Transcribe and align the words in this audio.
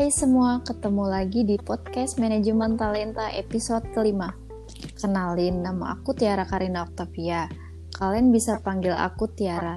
Hai 0.00 0.08
semua, 0.08 0.64
ketemu 0.64 1.12
lagi 1.12 1.44
di 1.44 1.60
podcast 1.60 2.16
Manajemen 2.16 2.80
Talenta 2.80 3.28
episode 3.36 3.84
kelima. 3.92 4.32
Kenalin, 4.96 5.60
nama 5.60 5.92
aku 5.92 6.16
Tiara 6.16 6.48
Karina 6.48 6.88
Octavia. 6.88 7.44
Kalian 8.00 8.32
bisa 8.32 8.64
panggil 8.64 8.96
aku 8.96 9.28
Tiara. 9.28 9.76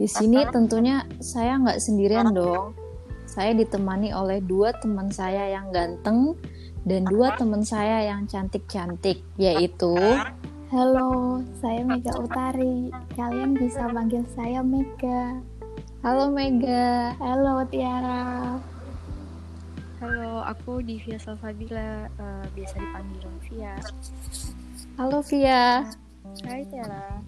Di 0.00 0.08
sini 0.08 0.48
tentunya 0.48 1.04
saya 1.20 1.60
nggak 1.60 1.76
sendirian 1.76 2.32
dong. 2.32 2.72
Saya 3.28 3.52
ditemani 3.52 4.16
oleh 4.16 4.40
dua 4.40 4.72
teman 4.80 5.12
saya 5.12 5.52
yang 5.52 5.68
ganteng 5.76 6.40
dan 6.88 7.04
dua 7.04 7.36
teman 7.36 7.60
saya 7.60 8.00
yang 8.08 8.24
cantik-cantik, 8.24 9.20
yaitu 9.36 9.92
Halo, 10.72 11.44
saya 11.60 11.84
Mega 11.84 12.16
Utari. 12.16 12.88
Kalian 13.12 13.52
bisa 13.52 13.92
panggil 13.92 14.24
saya 14.32 14.64
Mega. 14.64 15.36
Halo 16.00 16.32
Mega. 16.32 17.12
Halo 17.20 17.60
Tiara. 17.68 18.56
Halo, 20.00 20.40
aku 20.48 20.80
Divya 20.80 21.20
Salsabila, 21.20 22.08
uh, 22.16 22.44
biasa 22.56 22.80
dipanggil 22.80 23.20
Via. 23.44 23.76
Halo 24.96 25.20
Via. 25.28 25.84
Hai 26.40 26.64
Tiara. 26.72 27.20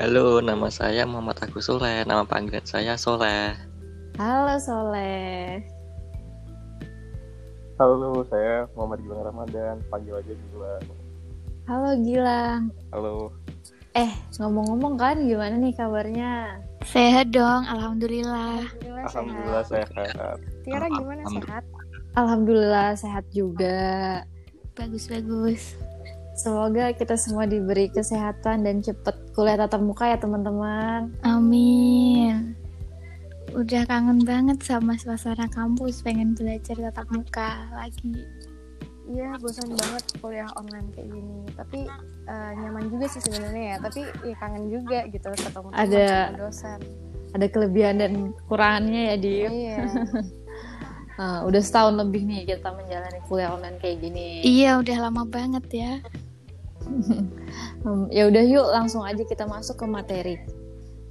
Halo, 0.00 0.40
nama 0.40 0.72
saya 0.72 1.04
Muhammad 1.04 1.44
Agus 1.44 1.68
Soleh. 1.68 2.08
Nama 2.08 2.24
panggilan 2.24 2.64
saya 2.64 2.96
Soleh. 2.96 3.52
Halo 4.16 4.56
Soleh. 4.56 5.60
Halo, 7.76 8.24
saya 8.32 8.64
Muhammad 8.72 9.04
Gilang 9.04 9.28
Ramadan. 9.28 9.76
Panggil 9.92 10.24
aja 10.24 10.32
Gilang. 10.32 10.84
Halo 11.68 11.90
Gilang. 12.00 12.72
Halo. 12.96 13.28
Eh, 13.92 14.08
ngomong-ngomong 14.40 14.96
kan 14.96 15.20
gimana 15.20 15.52
nih 15.60 15.76
kabarnya? 15.76 16.64
Sehat 16.84 17.32
dong, 17.32 17.64
alhamdulillah. 17.64 18.68
Alhamdulillah, 18.68 19.04
Alhamdulillah 19.08 19.64
sehat. 19.64 19.88
sehat. 19.90 20.36
Tiara 20.64 20.86
gimana 20.88 21.22
Alhamdulillah. 21.24 21.40
sehat? 21.40 21.64
Alhamdulillah 22.14 22.88
sehat 22.94 23.24
juga. 23.32 23.82
Bagus-bagus. 24.76 25.74
Semoga 26.34 26.90
kita 26.92 27.14
semua 27.14 27.46
diberi 27.46 27.86
kesehatan 27.88 28.66
dan 28.66 28.82
cepet 28.82 29.14
kuliah 29.32 29.54
tatap 29.54 29.80
muka 29.82 30.10
ya 30.10 30.18
teman-teman. 30.18 31.14
Amin. 31.22 32.58
Udah 33.54 33.86
kangen 33.86 34.18
banget 34.26 34.58
sama 34.66 34.98
suasana 34.98 35.46
kampus, 35.46 36.02
pengen 36.02 36.34
belajar 36.34 36.74
tatap 36.74 37.06
muka 37.14 37.70
lagi. 37.70 38.26
Iya, 39.04 39.36
bosan 39.36 39.68
banget 39.76 40.04
kuliah 40.16 40.48
online 40.56 40.88
kayak 40.96 41.08
gini. 41.12 41.38
Tapi 41.52 41.78
uh, 42.24 42.50
nyaman 42.56 42.88
juga 42.88 43.06
sih 43.12 43.20
sebenarnya 43.20 43.64
ya. 43.64 43.76
Tapi 43.84 44.00
ya 44.24 44.36
kangen 44.40 44.64
juga 44.72 44.98
gitu 45.12 45.28
ketemu 45.28 45.68
teman 45.68 45.76
Ada- 45.76 46.08
sama 46.08 46.40
dosen. 46.40 46.78
Ada 47.34 47.46
kelebihan 47.50 47.94
dan 47.98 48.12
kekurangannya 48.32 49.02
ya 49.12 49.16
di. 49.18 49.34
Iya. 49.44 49.78
udah 51.46 51.62
setahun 51.62 51.94
lebih 51.94 52.26
nih 52.26 52.42
kita 52.42 52.74
menjalani 52.74 53.20
kuliah 53.30 53.54
online 53.54 53.78
kayak 53.78 54.02
gini. 54.02 54.42
Iya, 54.42 54.80
udah 54.82 54.96
lama 54.98 55.22
banget 55.28 55.66
ya. 55.70 55.92
Hmm, 57.84 58.08
ya 58.08 58.32
udah 58.32 58.44
yuk 58.48 58.64
langsung 58.72 59.04
aja 59.04 59.20
kita 59.28 59.44
masuk 59.44 59.84
ke 59.84 59.86
materi. 59.86 60.40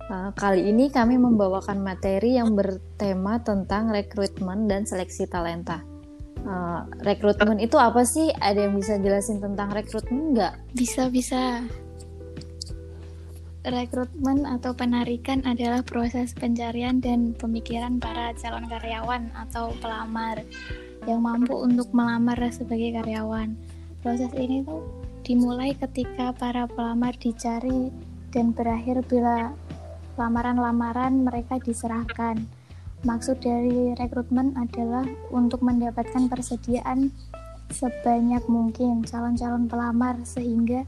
Uh, 0.10 0.34
kali 0.34 0.74
ini 0.74 0.90
kami 0.90 1.22
membawakan 1.22 1.86
materi 1.86 2.34
yang 2.36 2.58
bertema 2.58 3.40
tentang 3.46 3.94
rekrutmen 3.94 4.66
dan 4.66 4.84
seleksi 4.84 5.30
talenta. 5.30 5.86
Uh, 6.44 6.84
rekrutmen 7.08 7.56
itu 7.64 7.80
apa 7.80 8.04
sih? 8.04 8.28
Ada 8.36 8.68
yang 8.68 8.76
bisa 8.76 9.00
jelasin 9.00 9.40
tentang 9.40 9.72
rekrutmen 9.72 10.36
nggak? 10.36 10.54
Bisa-bisa. 10.76 11.64
Rekrutmen 13.64 14.44
atau 14.44 14.76
penarikan 14.76 15.40
adalah 15.48 15.80
proses 15.88 16.36
pencarian 16.36 17.00
dan 17.00 17.32
pemikiran 17.32 17.96
para 17.96 18.36
calon 18.36 18.68
karyawan 18.68 19.32
atau 19.40 19.72
pelamar 19.80 20.44
yang 21.08 21.24
mampu 21.24 21.56
untuk 21.56 21.88
melamar 21.96 22.36
sebagai 22.52 23.00
karyawan. 23.00 23.56
Proses 24.04 24.36
ini 24.36 24.68
tuh 24.68 24.84
dimulai 25.24 25.72
ketika 25.80 26.36
para 26.36 26.68
pelamar 26.68 27.16
dicari 27.16 27.88
dan 28.36 28.52
berakhir 28.52 29.00
bila 29.08 29.56
lamaran-lamaran 30.20 31.24
mereka 31.24 31.56
diserahkan. 31.64 32.44
Maksud 33.04 33.44
dari 33.44 33.92
rekrutmen 34.00 34.56
adalah 34.56 35.04
untuk 35.28 35.60
mendapatkan 35.60 36.32
persediaan 36.32 37.12
sebanyak 37.68 38.44
mungkin 38.48 39.04
calon-calon 39.04 39.68
pelamar 39.68 40.24
sehingga 40.24 40.88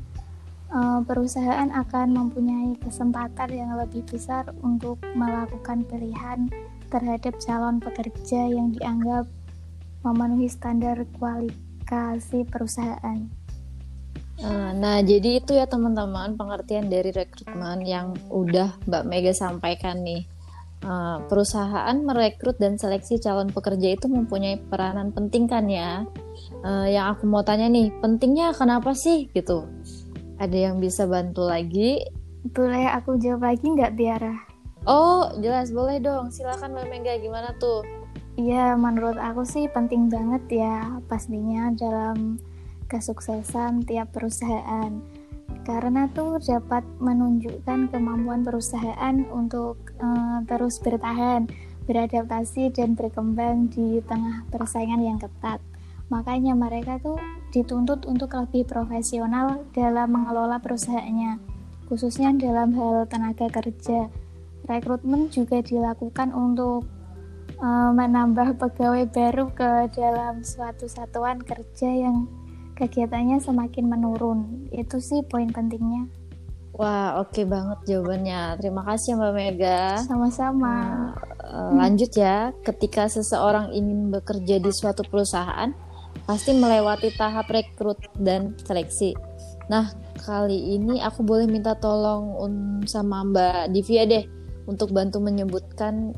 eh, 0.71 0.99
perusahaan 1.03 1.67
akan 1.75 2.07
mempunyai 2.15 2.79
kesempatan 2.79 3.51
yang 3.51 3.75
lebih 3.75 4.07
besar 4.07 4.47
untuk 4.63 4.99
melakukan 5.11 5.83
pilihan 5.87 6.47
terhadap 6.87 7.35
calon 7.43 7.83
pekerja 7.83 8.47
yang 8.47 8.71
dianggap 8.71 9.27
memenuhi 10.05 10.47
standar 10.47 11.03
kualifikasi 11.19 12.39
perusahaan. 12.47 13.27
Uh, 14.35 14.65
Nah, 14.75 14.99
jadi 14.99 15.39
itu 15.39 15.55
ya 15.55 15.63
teman-teman 15.63 16.35
pengertian 16.35 16.91
dari 16.91 17.09
rekrutmen 17.15 17.87
yang 17.87 18.11
udah 18.27 18.75
Mbak 18.83 19.03
Mega 19.07 19.31
sampaikan 19.31 20.03
nih. 20.03 20.27
Uh, 20.83 21.23
perusahaan 21.31 21.95
merekrut 22.03 22.59
dan 22.61 22.77
seleksi 22.77 23.17
calon 23.17 23.49
pekerja 23.49 23.95
itu 23.95 24.05
mempunyai 24.05 24.59
peranan 24.69 25.09
penting 25.15 25.47
kan 25.47 25.65
ya. 25.65 26.03
Uh, 26.61 26.85
yang 26.85 27.15
aku 27.15 27.25
mau 27.25 27.41
tanya 27.41 27.71
nih, 27.71 27.89
pentingnya 28.03 28.51
kenapa 28.53 28.91
sih 28.93 29.31
gitu? 29.31 29.65
Ada 30.37 30.69
yang 30.69 30.83
bisa 30.83 31.07
bantu 31.07 31.47
lagi? 31.47 32.03
Boleh 32.53 32.91
aku 32.91 33.17
jawab 33.17 33.49
lagi 33.49 33.65
nggak 33.65 33.95
Tiara? 33.97 34.35
Oh, 34.85 35.33
jelas 35.41 35.73
boleh 35.73 35.97
dong. 35.97 36.29
Silakan 36.29 36.77
Mbak 36.77 36.85
Mega 36.93 37.13
gimana 37.17 37.49
tuh? 37.57 37.81
Iya, 38.37 38.77
menurut 38.77 39.17
aku 39.17 39.41
sih 39.47 39.65
penting 39.71 40.11
banget 40.11 40.61
ya 40.61 41.01
pastinya 41.09 41.71
dalam 41.73 42.37
kesuksesan 42.91 43.87
tiap 43.89 44.13
perusahaan. 44.13 44.91
Karena 45.65 46.05
tuh 46.13 46.37
dapat 46.37 46.85
menunjukkan 47.01 47.89
kemampuan 47.89 48.45
perusahaan 48.45 49.15
untuk 49.33 49.81
eh, 49.97 50.37
terus 50.45 50.77
bertahan, 50.77 51.49
beradaptasi 51.89 52.69
dan 52.69 52.93
berkembang 52.93 53.73
di 53.73 53.97
tengah 54.05 54.45
persaingan 54.53 55.01
yang 55.01 55.17
ketat. 55.17 55.57
Makanya 56.13 56.53
mereka 56.53 57.01
tuh 57.01 57.17
dituntut 57.49 58.05
untuk 58.05 58.37
lebih 58.37 58.69
profesional 58.69 59.65
dalam 59.73 60.13
mengelola 60.13 60.61
perusahaannya, 60.61 61.41
khususnya 61.89 62.29
dalam 62.37 62.77
hal 62.77 63.09
tenaga 63.09 63.49
kerja. 63.49 64.13
Rekrutmen 64.69 65.33
juga 65.33 65.65
dilakukan 65.65 66.29
untuk 66.29 66.85
eh, 67.57 67.89
menambah 67.89 68.61
pegawai 68.61 69.09
baru 69.09 69.49
ke 69.49 69.89
dalam 69.97 70.45
suatu 70.45 70.85
satuan 70.85 71.41
kerja 71.41 71.89
yang 71.89 72.29
kegiatannya 72.75 73.39
semakin 73.39 73.85
menurun. 73.87 74.69
Itu 74.71 74.99
sih 74.99 75.23
poin 75.25 75.49
pentingnya. 75.49 76.07
Wah, 76.75 77.23
oke 77.23 77.47
banget 77.47 77.79
jawabannya. 77.87 78.59
Terima 78.59 78.83
kasih 78.83 79.15
Mbak 79.15 79.31
Mega. 79.31 79.95
Sama-sama. 80.03 80.75
Eh, 81.39 81.71
lanjut 81.71 82.11
ya, 82.11 82.51
ketika 82.67 83.07
seseorang 83.07 83.71
ingin 83.71 84.11
bekerja 84.11 84.59
di 84.59 84.71
suatu 84.75 85.07
perusahaan, 85.07 85.71
pasti 86.27 86.51
melewati 86.51 87.15
tahap 87.15 87.47
rekrut 87.47 87.95
dan 88.19 88.59
seleksi. 88.59 89.15
Nah, 89.71 89.95
kali 90.19 90.75
ini 90.75 90.99
aku 90.99 91.23
boleh 91.23 91.47
minta 91.47 91.79
tolong 91.79 92.35
un- 92.43 92.83
sama 92.83 93.23
Mbak 93.23 93.71
Divya 93.71 94.03
deh 94.03 94.23
untuk 94.67 94.91
bantu 94.91 95.23
menyebutkan 95.23 96.11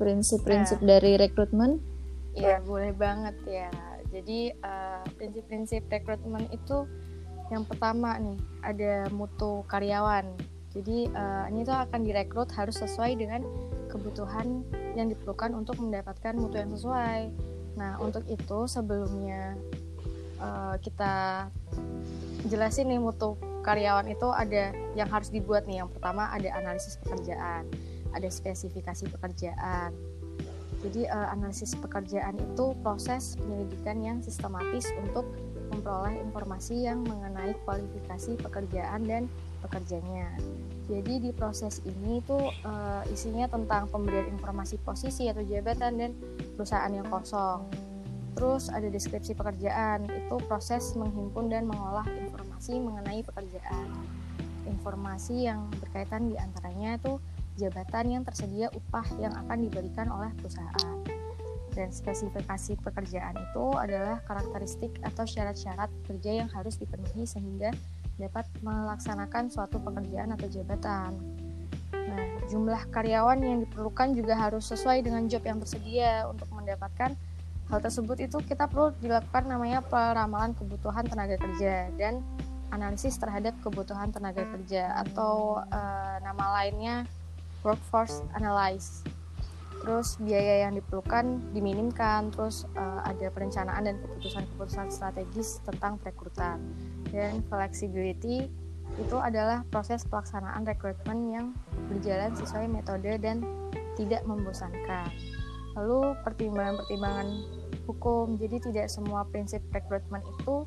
prinsip-prinsip 0.00 0.80
dari 0.80 1.20
rekrutmen. 1.20 1.78
Iya, 2.32 2.64
boleh 2.64 2.96
banget 2.96 3.36
ya. 3.44 3.70
Jadi 4.12 4.52
eh, 4.52 5.02
prinsip-prinsip 5.16 5.88
rekrutmen 5.88 6.44
itu 6.52 6.84
yang 7.48 7.64
pertama 7.64 8.20
nih 8.20 8.38
ada 8.60 8.94
mutu 9.08 9.64
karyawan. 9.66 10.36
Jadi 10.72 11.08
eh, 11.08 11.44
ini 11.48 11.64
tuh 11.64 11.76
akan 11.76 12.00
direkrut 12.04 12.52
harus 12.52 12.76
sesuai 12.76 13.16
dengan 13.16 13.40
kebutuhan 13.88 14.64
yang 14.92 15.08
diperlukan 15.08 15.56
untuk 15.56 15.80
mendapatkan 15.80 16.36
mutu 16.36 16.60
yang 16.60 16.70
sesuai. 16.70 17.32
Nah 17.80 17.96
untuk 18.04 18.28
itu 18.28 18.68
sebelumnya 18.68 19.56
eh, 20.36 20.74
kita 20.84 21.48
jelasin 22.52 22.92
nih 22.92 23.00
mutu 23.00 23.40
karyawan 23.64 24.10
itu 24.12 24.28
ada 24.28 24.76
yang 24.92 25.08
harus 25.08 25.32
dibuat 25.32 25.64
nih. 25.64 25.80
Yang 25.80 25.96
pertama 25.96 26.28
ada 26.28 26.52
analisis 26.52 27.00
pekerjaan, 27.00 27.64
ada 28.12 28.28
spesifikasi 28.28 29.08
pekerjaan, 29.08 29.96
jadi 30.82 31.06
eh, 31.06 31.28
analisis 31.30 31.78
pekerjaan 31.78 32.34
itu 32.42 32.74
proses 32.82 33.38
penyelidikan 33.38 34.02
yang 34.02 34.18
sistematis 34.18 34.90
untuk 34.98 35.24
memperoleh 35.72 36.20
informasi 36.20 36.84
yang 36.84 37.00
mengenai 37.06 37.56
kualifikasi 37.64 38.36
pekerjaan 38.42 39.08
dan 39.08 39.22
pekerjanya. 39.64 40.28
Jadi 40.90 41.22
di 41.22 41.30
proses 41.30 41.80
ini 41.86 42.18
tuh 42.26 42.50
eh, 42.50 43.02
isinya 43.14 43.46
tentang 43.46 43.86
pemberian 43.88 44.28
informasi 44.34 44.76
posisi 44.82 45.30
atau 45.30 45.40
jabatan 45.46 45.92
dan 45.96 46.10
perusahaan 46.58 46.90
yang 46.90 47.06
kosong. 47.06 47.62
Terus 48.32 48.72
ada 48.72 48.88
deskripsi 48.88 49.36
pekerjaan, 49.38 50.08
itu 50.08 50.36
proses 50.48 50.96
menghimpun 50.98 51.52
dan 51.52 51.68
mengolah 51.68 52.04
informasi 52.10 52.80
mengenai 52.80 53.20
pekerjaan. 53.22 53.86
Informasi 54.66 55.46
yang 55.46 55.68
berkaitan 55.78 56.32
di 56.32 56.34
antaranya 56.40 56.96
itu 56.96 57.20
jabatan 57.56 58.18
yang 58.18 58.22
tersedia 58.22 58.72
upah 58.72 59.06
yang 59.20 59.32
akan 59.46 59.68
diberikan 59.68 60.08
oleh 60.08 60.32
perusahaan. 60.40 60.96
Dan 61.72 61.88
spesifikasi 61.88 62.76
pekerjaan 62.84 63.32
itu 63.32 63.64
adalah 63.80 64.20
karakteristik 64.28 65.00
atau 65.00 65.24
syarat-syarat 65.24 65.88
kerja 66.04 66.44
yang 66.44 66.48
harus 66.52 66.76
dipenuhi 66.76 67.24
sehingga 67.24 67.72
dapat 68.20 68.44
melaksanakan 68.60 69.48
suatu 69.48 69.80
pekerjaan 69.80 70.36
atau 70.36 70.52
jabatan. 70.52 71.16
Nah, 71.92 72.24
jumlah 72.52 72.92
karyawan 72.92 73.40
yang 73.40 73.64
diperlukan 73.64 74.12
juga 74.12 74.36
harus 74.36 74.68
sesuai 74.68 75.00
dengan 75.00 75.24
job 75.32 75.40
yang 75.48 75.64
tersedia 75.64 76.28
untuk 76.28 76.44
mendapatkan 76.52 77.16
hal 77.72 77.80
tersebut 77.80 78.20
itu 78.20 78.36
kita 78.44 78.68
perlu 78.68 78.92
dilakukan 79.00 79.48
namanya 79.48 79.80
peramalan 79.80 80.52
kebutuhan 80.52 81.08
tenaga 81.08 81.40
kerja 81.40 81.88
dan 81.96 82.20
analisis 82.68 83.16
terhadap 83.16 83.56
kebutuhan 83.64 84.12
tenaga 84.12 84.44
kerja 84.44 84.92
atau 85.08 85.60
uh, 85.72 86.16
nama 86.20 86.60
lainnya 86.60 87.08
workforce 87.62 88.22
analysis 88.34 89.02
terus 89.82 90.14
biaya 90.22 90.66
yang 90.66 90.78
diperlukan 90.78 91.42
diminimkan, 91.50 92.30
terus 92.30 92.70
uh, 92.78 93.02
ada 93.02 93.28
perencanaan 93.34 93.82
dan 93.82 93.98
keputusan-keputusan 93.98 94.94
strategis 94.94 95.58
tentang 95.66 95.98
perekrutan. 95.98 96.62
Dan 97.10 97.42
flexibility 97.50 98.46
itu 98.94 99.16
adalah 99.18 99.66
proses 99.74 100.06
pelaksanaan 100.06 100.62
rekrutmen 100.62 101.18
yang 101.34 101.46
berjalan 101.90 102.30
sesuai 102.38 102.70
metode 102.70 103.10
dan 103.18 103.42
tidak 103.98 104.22
membosankan. 104.22 105.10
Lalu 105.74 106.14
pertimbangan-pertimbangan 106.22 107.28
hukum, 107.90 108.38
jadi 108.38 108.62
tidak 108.62 108.86
semua 108.86 109.26
prinsip 109.26 109.66
rekrutmen 109.74 110.22
itu 110.38 110.62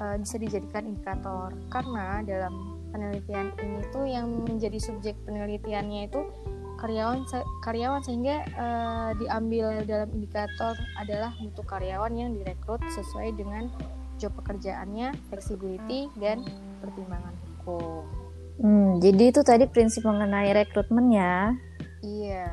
uh, 0.00 0.16
bisa 0.16 0.40
dijadikan 0.40 0.88
indikator 0.88 1.52
karena 1.68 2.24
dalam 2.24 2.75
penelitian 2.90 3.52
ini 3.62 3.80
tuh 3.90 4.04
yang 4.06 4.30
menjadi 4.46 4.78
subjek 4.78 5.14
penelitiannya 5.26 6.10
itu 6.10 6.20
karyawan 6.76 7.24
karyawan 7.64 8.04
sehingga 8.04 8.44
uh, 8.56 9.10
diambil 9.16 9.80
dalam 9.88 10.12
indikator 10.12 10.76
adalah 11.00 11.32
mutu 11.40 11.64
karyawan 11.64 12.12
yang 12.12 12.30
direkrut 12.36 12.80
sesuai 12.92 13.32
dengan 13.34 13.72
job 14.20 14.32
pekerjaannya, 14.40 15.12
flexibility 15.28 16.08
dan 16.20 16.44
pertimbangan 16.80 17.34
hukum. 17.44 18.04
Hmm, 18.56 18.90
jadi 19.04 19.32
itu 19.32 19.40
tadi 19.44 19.68
prinsip 19.68 20.04
mengenai 20.04 20.52
rekrutmen 20.56 21.12
ya? 21.12 21.52
Iya. 22.00 22.48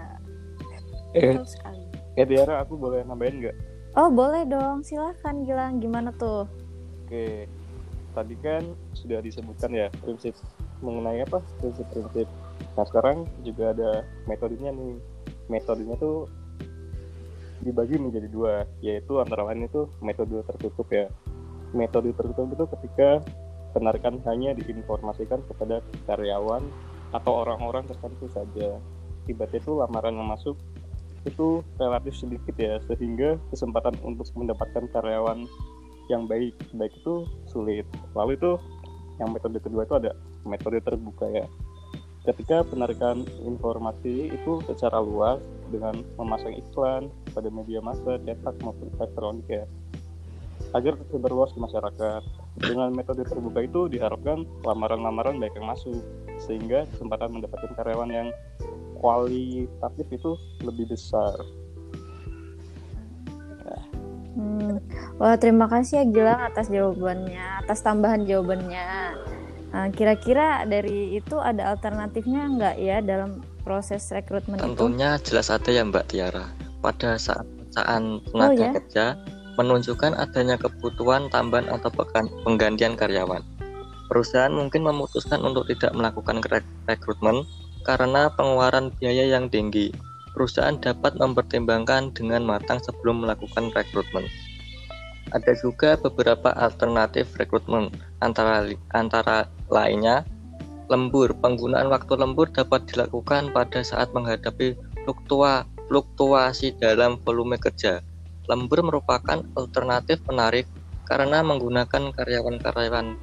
Eh, 1.16 1.32
Betul 1.40 1.48
sekali. 1.48 1.84
Eh 2.20 2.26
Tiara, 2.28 2.60
aku 2.60 2.76
boleh 2.76 3.08
nambahin 3.08 3.40
nggak? 3.40 3.56
Oh 3.96 4.10
boleh 4.10 4.44
dong, 4.50 4.84
silahkan 4.84 5.46
Gilang. 5.46 5.80
Gimana 5.80 6.12
tuh? 6.18 6.50
Oke, 7.06 7.46
tadi 8.14 8.38
kan 8.40 8.64
sudah 8.94 9.20
disebutkan 9.20 9.74
ya 9.74 9.88
prinsip 10.02 10.38
mengenai 10.80 11.26
apa 11.26 11.42
prinsip-prinsip 11.60 12.30
Nah 12.74 12.86
sekarang 12.90 13.30
juga 13.46 13.74
ada 13.74 14.02
metodenya 14.26 14.74
nih. 14.74 14.98
Metodenya 15.52 15.96
tuh 16.00 16.30
dibagi 17.64 17.96
menjadi 17.96 18.28
dua, 18.28 18.68
yaitu 18.84 19.20
antara 19.22 19.48
lain 19.48 19.68
itu 19.68 19.88
metode 20.04 20.42
tertutup 20.44 20.88
ya. 20.90 21.08
Metode 21.74 22.12
tertutup 22.14 22.48
itu 22.54 22.66
ketika 22.78 23.22
penarikan 23.74 24.22
hanya 24.30 24.54
diinformasikan 24.54 25.42
kepada 25.50 25.82
karyawan 26.06 26.62
atau 27.14 27.46
orang-orang 27.46 27.86
tertentu 27.86 28.30
saja. 28.30 28.78
Tiba-tiba 29.24 29.64
itu 29.64 29.72
lamaran 29.80 30.18
yang 30.18 30.28
masuk 30.28 30.60
itu 31.24 31.64
relatif 31.80 32.20
sedikit 32.20 32.52
ya, 32.60 32.84
sehingga 32.84 33.40
kesempatan 33.48 33.96
untuk 34.04 34.28
mendapatkan 34.36 34.84
karyawan 34.92 35.48
yang 36.12 36.28
baik 36.28 36.56
baik 36.76 36.94
itu 36.98 37.28
sulit. 37.48 37.88
Lalu 38.18 38.36
itu 38.36 38.60
yang 39.22 39.30
metode 39.32 39.62
kedua 39.62 39.86
itu 39.86 39.96
ada 39.96 40.12
metode 40.44 40.82
terbuka 40.84 41.30
ya 41.30 41.46
ketika 42.24 42.64
penarikan 42.64 43.28
informasi 43.44 44.32
itu 44.32 44.64
secara 44.64 45.04
luas 45.04 45.44
dengan 45.68 46.00
memasang 46.16 46.56
iklan 46.56 47.12
pada 47.36 47.52
media 47.52 47.84
massa 47.84 48.16
cetak 48.24 48.56
maupun 48.64 48.88
elektronik 48.96 49.44
ya 49.52 49.68
agar 50.74 50.98
tersebar 50.98 51.32
luas 51.36 51.52
ke 51.54 51.60
masyarakat. 51.60 52.22
Dengan 52.54 52.94
metode 52.94 53.26
terbuka 53.26 53.66
itu 53.66 53.90
diharapkan 53.90 54.46
lamaran-lamaran 54.64 55.38
baik 55.38 55.54
yang 55.58 55.70
masuk 55.70 56.02
sehingga 56.42 56.86
kesempatan 56.96 57.34
mendapatkan 57.34 57.74
karyawan 57.78 58.10
yang 58.10 58.28
kualitatif 58.98 60.08
itu 60.10 60.32
lebih 60.64 60.94
besar. 60.94 61.36
Hmm. 64.34 64.82
Wah 65.22 65.38
terima 65.38 65.70
kasih 65.70 66.02
ya 66.02 66.06
Gilang 66.10 66.42
atas 66.42 66.68
jawabannya, 66.74 67.66
atas 67.66 67.86
tambahan 67.86 68.26
jawabannya. 68.26 69.14
Nah, 69.74 69.90
kira-kira 69.90 70.66
dari 70.70 71.18
itu 71.18 71.38
ada 71.42 71.74
alternatifnya 71.74 72.46
nggak 72.46 72.76
ya 72.78 73.02
dalam 73.02 73.42
proses 73.66 74.06
rekrutmen 74.14 74.62
Tentunya 74.62 75.18
itu? 75.18 75.34
jelas 75.34 75.50
ada 75.50 75.70
ya 75.70 75.82
Mbak 75.82 76.14
Tiara. 76.14 76.46
Pada 76.84 77.18
saat 77.18 77.48
perusahaan 77.74 78.22
tenaga 78.30 78.54
oh, 78.54 78.54
ya? 78.54 78.72
kerja 78.78 79.06
menunjukkan 79.58 80.14
adanya 80.18 80.56
kebutuhan 80.62 81.30
tambahan 81.34 81.70
atau 81.74 81.90
penggantian 82.46 82.94
karyawan. 82.94 83.42
Perusahaan 84.10 84.54
mungkin 84.54 84.86
memutuskan 84.86 85.42
untuk 85.42 85.66
tidak 85.70 85.94
melakukan 85.98 86.38
rekrutmen 86.86 87.46
karena 87.82 88.30
pengeluaran 88.38 88.94
biaya 89.02 89.26
yang 89.26 89.50
tinggi. 89.50 89.90
Perusahaan 90.34 90.74
dapat 90.76 91.16
mempertimbangkan 91.22 92.10
dengan 92.14 92.42
matang 92.42 92.82
sebelum 92.82 93.22
melakukan 93.22 93.70
rekrutmen. 93.70 94.26
Ada 95.34 95.54
juga 95.58 95.98
beberapa 95.98 96.54
alternatif 96.54 97.34
rekrutmen 97.38 97.90
antara 98.22 98.66
antara 98.94 99.50
lainnya 99.70 100.26
lembur. 100.92 101.34
Penggunaan 101.38 101.90
waktu 101.90 102.14
lembur 102.18 102.50
dapat 102.54 102.86
dilakukan 102.90 103.50
pada 103.50 103.82
saat 103.82 104.14
menghadapi 104.14 104.78
fluktua, 105.06 105.66
fluktuasi 105.90 106.78
dalam 106.78 107.18
volume 107.22 107.58
kerja. 107.58 108.02
Lembur 108.46 108.84
merupakan 108.84 109.42
alternatif 109.56 110.22
menarik 110.28 110.68
karena 111.08 111.42
menggunakan 111.42 112.14
karyawan-karyawan 112.14 113.18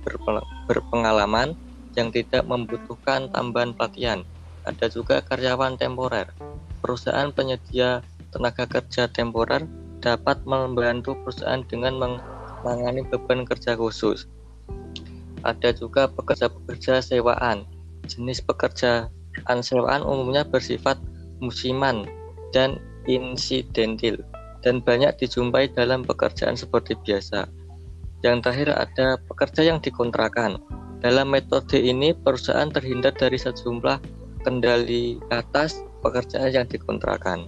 berpengalaman 0.66 1.54
yang 1.98 2.08
tidak 2.10 2.42
membutuhkan 2.46 3.28
tambahan 3.30 3.74
pelatihan. 3.74 4.20
Ada 4.64 4.92
juga 4.92 5.24
karyawan 5.24 5.80
temporer. 5.80 6.30
Perusahaan 6.80 7.28
penyedia 7.32 8.00
tenaga 8.32 8.64
kerja 8.64 9.06
temporer 9.10 9.64
dapat 10.00 10.40
membantu 10.48 11.12
perusahaan 11.20 11.60
dengan 11.68 12.00
menangani 12.64 13.04
beban 13.04 13.44
kerja 13.44 13.76
khusus. 13.76 14.24
Ada 15.44 15.72
juga 15.76 16.08
pekerja-pekerja 16.08 17.00
sewaan. 17.00 17.64
Jenis 18.08 18.40
pekerjaan 18.44 19.60
sewaan 19.60 20.04
umumnya 20.04 20.44
bersifat 20.44 20.96
musiman 21.40 22.04
dan 22.52 22.80
insidentil 23.08 24.20
dan 24.60 24.84
banyak 24.84 25.16
dijumpai 25.16 25.72
dalam 25.72 26.04
pekerjaan 26.04 26.56
seperti 26.56 26.96
biasa. 27.00 27.48
Yang 28.20 28.36
terakhir 28.44 28.68
ada 28.76 29.06
pekerja 29.24 29.62
yang 29.72 29.78
dikontrakan. 29.80 30.60
Dalam 31.00 31.32
metode 31.32 31.80
ini 31.80 32.12
perusahaan 32.12 32.68
terhindar 32.68 33.16
dari 33.16 33.40
sejumlah 33.40 33.96
kendali 34.44 35.16
atas 35.32 35.80
pekerjaan 36.00 36.50
yang 36.50 36.66
dikontrakan. 36.66 37.46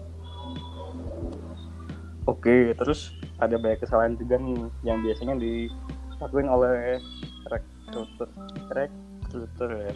Oke, 2.29 2.71
terus 2.79 3.13
ada 3.43 3.59
banyak 3.59 3.83
kesalahan 3.83 4.15
juga 4.15 4.39
nih 4.39 4.71
yang 4.87 5.03
biasanya 5.03 5.35
dilakuin 5.35 6.47
oleh 6.47 7.03
rekruter, 7.51 8.29
rekruter 8.71 9.71
ya. 9.75 9.93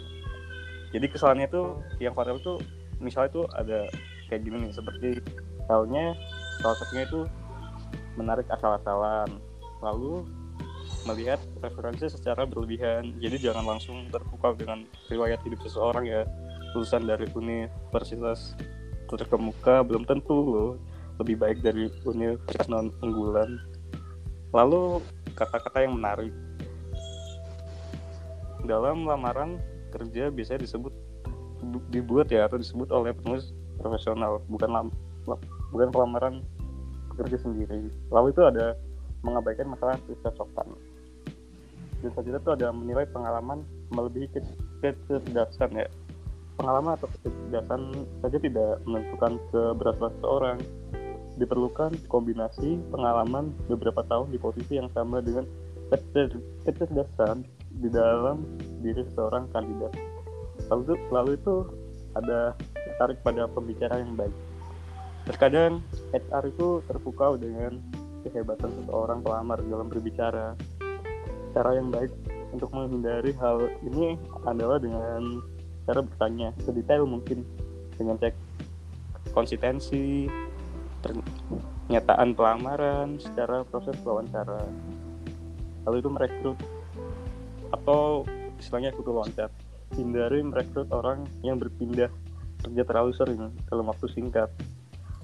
Jadi 0.97 1.07
kesalahannya 1.13 1.47
itu 1.47 1.63
yang 2.03 2.17
fatal 2.17 2.41
itu 2.41 2.55
misalnya 2.99 3.31
itu 3.31 3.43
ada 3.55 3.81
kayak 4.27 4.43
gini 4.43 4.57
nih 4.67 4.73
seperti 4.75 5.09
halnya 5.71 6.17
salah 6.63 6.77
satunya 6.81 7.05
itu 7.07 7.21
menarik 8.17 8.49
asal-asalan 8.49 9.29
lalu 9.85 10.25
melihat 11.07 11.39
referensi 11.63 12.11
secara 12.11 12.49
berlebihan 12.49 13.15
jadi 13.23 13.53
jangan 13.53 13.77
langsung 13.77 14.09
terpukau 14.11 14.57
dengan 14.57 14.83
riwayat 15.13 15.39
hidup 15.47 15.63
seseorang 15.63 16.09
ya 16.09 16.23
lulusan 16.77 17.09
dari 17.09 17.25
universitas 17.33 18.53
terkemuka 19.09 19.81
belum 19.81 20.05
tentu 20.05 20.37
loh. 20.37 20.73
Lebih 21.17 21.41
baik 21.41 21.59
dari 21.65 21.89
universitas 22.05 22.69
non 22.69 22.93
unggulan 23.01 23.57
lalu 24.53 25.01
kata-kata 25.33 25.89
yang 25.89 25.97
menarik. 25.97 26.33
Dalam 28.69 29.09
lamaran 29.09 29.57
kerja 29.97 30.29
biasanya 30.29 30.69
disebut 30.69 30.93
dibuat 31.89 32.29
ya 32.29 32.45
atau 32.45 32.61
disebut 32.61 32.93
oleh 32.93 33.17
penulis 33.17 33.57
profesional 33.81 34.45
bukan 34.53 34.69
lam, 34.69 34.87
bukan 35.73 35.89
pelamaran 35.89 36.45
pekerja 37.17 37.41
sendiri. 37.41 37.89
Lalu 38.13 38.37
itu 38.37 38.45
ada 38.45 38.77
mengabaikan 39.25 39.73
masalah 39.73 39.97
kecocokan 40.05 40.77
dan 42.05 42.13
selanjutnya 42.13 42.41
itu 42.45 42.53
ada 42.53 42.69
menilai 42.71 43.07
pengalaman 43.09 43.59
melebihi 43.91 44.29
kecerdasan 44.85 45.71
ya 45.75 45.89
pengalaman 46.57 46.97
atau 46.97 47.09
kecerdasan 47.13 47.81
saja 48.25 48.39
tidak 48.41 48.73
menentukan 48.89 49.33
keberhasilan 49.53 50.13
seseorang 50.19 50.59
diperlukan 51.37 51.93
kombinasi 52.09 52.81
pengalaman 52.89 53.53
beberapa 53.69 54.01
tahun 54.09 54.33
di 54.33 54.39
posisi 54.41 54.81
yang 54.81 54.89
sama 54.97 55.21
dengan 55.21 55.45
kecerdasan 56.65 57.45
di 57.77 57.89
dalam 57.93 58.43
diri 58.81 59.05
seorang 59.13 59.47
kandidat. 59.53 59.93
Lalu 60.73 60.97
lalu 61.13 61.31
itu 61.37 61.55
ada 62.17 62.57
tertarik 62.73 63.21
pada 63.21 63.45
pembicara 63.53 64.01
yang 64.01 64.17
baik. 64.17 64.33
Terkadang 65.29 65.85
HR 66.17 66.45
itu 66.49 66.81
terpukau 66.89 67.37
dengan 67.37 67.79
kehebatan 68.25 68.73
seseorang 68.83 69.21
pelamar 69.21 69.61
dalam 69.61 69.87
berbicara. 69.93 70.57
Cara 71.53 71.71
yang 71.77 71.93
baik 71.93 72.11
untuk 72.57 72.73
menghindari 72.73 73.37
hal 73.37 73.69
ini 73.85 74.17
adalah 74.49 74.81
dengan 74.81 75.45
cara 75.87 76.03
bertanya 76.03 76.51
sedetail 76.61 77.07
mungkin 77.07 77.47
dengan 77.95 78.19
cek 78.19 78.35
konsistensi, 79.31 80.27
pernyataan 81.01 82.35
pelamaran 82.35 83.17
secara 83.23 83.63
proses 83.63 83.97
wawancara. 84.03 84.67
Lalu 85.87 85.97
itu 86.03 86.11
merekrut 86.11 86.59
atau 87.71 88.27
istilahnya 88.59 88.91
kutu 88.97 89.15
loncat. 89.15 89.53
Hindari 89.95 90.43
merekrut 90.43 90.91
orang 90.91 91.31
yang 91.47 91.63
berpindah 91.63 92.11
kerja 92.67 92.83
terlalu 92.83 93.15
sering 93.15 93.55
dalam 93.71 93.87
waktu 93.87 94.11
singkat. 94.11 94.51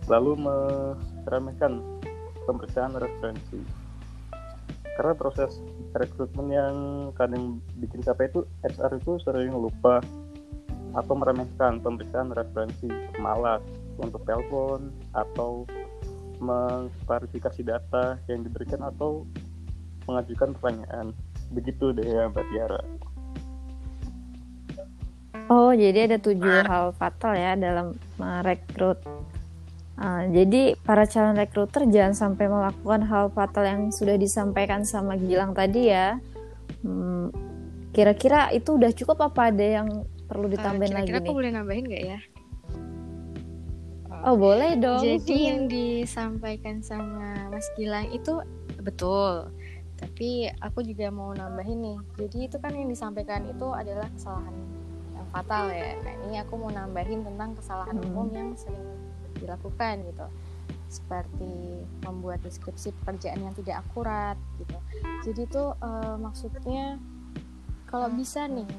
Lalu 0.07 0.39
meremehkan 0.39 1.83
pemeriksaan 2.47 2.95
referensi. 2.95 3.59
Karena 4.93 5.17
proses 5.17 5.59
rekrutmen 5.97 6.53
yang 6.53 6.77
kadang 7.17 7.59
bikin 7.81 8.05
capek 8.05 8.29
itu 8.29 8.41
HR 8.63 9.01
itu 9.01 9.13
sering 9.25 9.57
lupa 9.57 10.05
atau 10.93 11.15
meremehkan 11.17 11.81
pemeriksaan 11.81 12.33
referensi 12.33 12.89
malas 13.21 13.65
untuk 14.01 14.25
telepon 14.29 14.93
atau 15.13 15.65
mengklarifikasi 16.43 17.63
data 17.63 18.19
yang 18.27 18.43
diberikan 18.43 18.83
atau 18.83 19.25
mengajukan 20.11 20.53
pertanyaan. 20.59 21.15
Begitu 21.55 21.95
deh 21.95 22.07
ya 22.07 22.29
Mbak 22.29 22.45
Tiara. 22.51 22.81
Oh 25.53 25.71
jadi 25.77 26.09
ada 26.09 26.19
tujuh 26.19 26.65
hal 26.65 26.97
fatal 26.97 27.37
ya 27.37 27.53
dalam 27.55 27.93
merekrut. 28.17 28.99
Uh, 29.93 30.25
jadi 30.33 30.75
para 30.81 31.05
calon 31.05 31.37
rekruter 31.37 31.85
jangan 31.93 32.17
sampai 32.17 32.49
melakukan 32.49 33.05
hal 33.07 33.29
fatal 33.31 33.63
yang 33.63 33.93
sudah 33.93 34.17
disampaikan 34.17 34.83
sama 34.83 35.21
Gilang 35.21 35.53
tadi 35.53 35.93
ya. 35.93 36.17
Hmm, 36.81 37.29
kira-kira 37.93 38.49
itu 38.57 38.81
udah 38.81 38.91
cukup 38.97 39.31
apa 39.31 39.53
ada 39.53 39.63
yang 39.63 39.89
perlu 40.33 40.49
ditambahin 40.49 40.97
uh, 40.97 40.97
kira 40.97 40.97
-kira 40.97 40.97
lagi 40.97 41.05
nih? 41.05 41.13
Kira-kira 41.13 41.29
aku 41.29 41.39
boleh 41.39 41.51
nambahin 41.53 41.85
nggak 41.85 42.05
ya? 42.09 42.19
Oh 44.23 44.39
boleh 44.39 44.79
dong. 44.79 45.03
Jadi 45.03 45.37
yang 45.51 45.67
disampaikan 45.67 46.79
sama 46.79 47.51
Mas 47.51 47.67
Gilang 47.75 48.07
itu 48.15 48.39
betul. 48.79 49.51
Tapi 49.99 50.47
aku 50.63 50.87
juga 50.87 51.11
mau 51.11 51.35
nambahin 51.35 51.79
nih. 51.83 51.99
Jadi 52.23 52.39
itu 52.47 52.57
kan 52.63 52.71
yang 52.71 52.87
disampaikan 52.87 53.43
itu 53.51 53.67
adalah 53.75 54.07
kesalahan 54.15 54.55
yang 55.19 55.27
fatal 55.35 55.75
ya. 55.75 55.99
Nah 56.07 56.15
ini 56.31 56.37
aku 56.39 56.55
mau 56.55 56.71
nambahin 56.71 57.27
tentang 57.27 57.59
kesalahan 57.59 57.99
hmm. 57.99 58.07
umum 58.15 58.29
yang 58.31 58.51
sering 58.55 58.95
dilakukan 59.43 60.07
gitu. 60.07 60.27
Seperti 60.87 61.83
membuat 62.07 62.47
deskripsi 62.47 62.95
pekerjaan 63.03 63.43
yang 63.43 63.55
tidak 63.59 63.83
akurat 63.83 64.39
gitu. 64.63 64.79
Jadi 65.27 65.51
itu 65.51 65.65
uh, 65.83 66.15
maksudnya 66.15 67.03
kalau 67.91 68.07
bisa 68.07 68.47
nih 68.47 68.71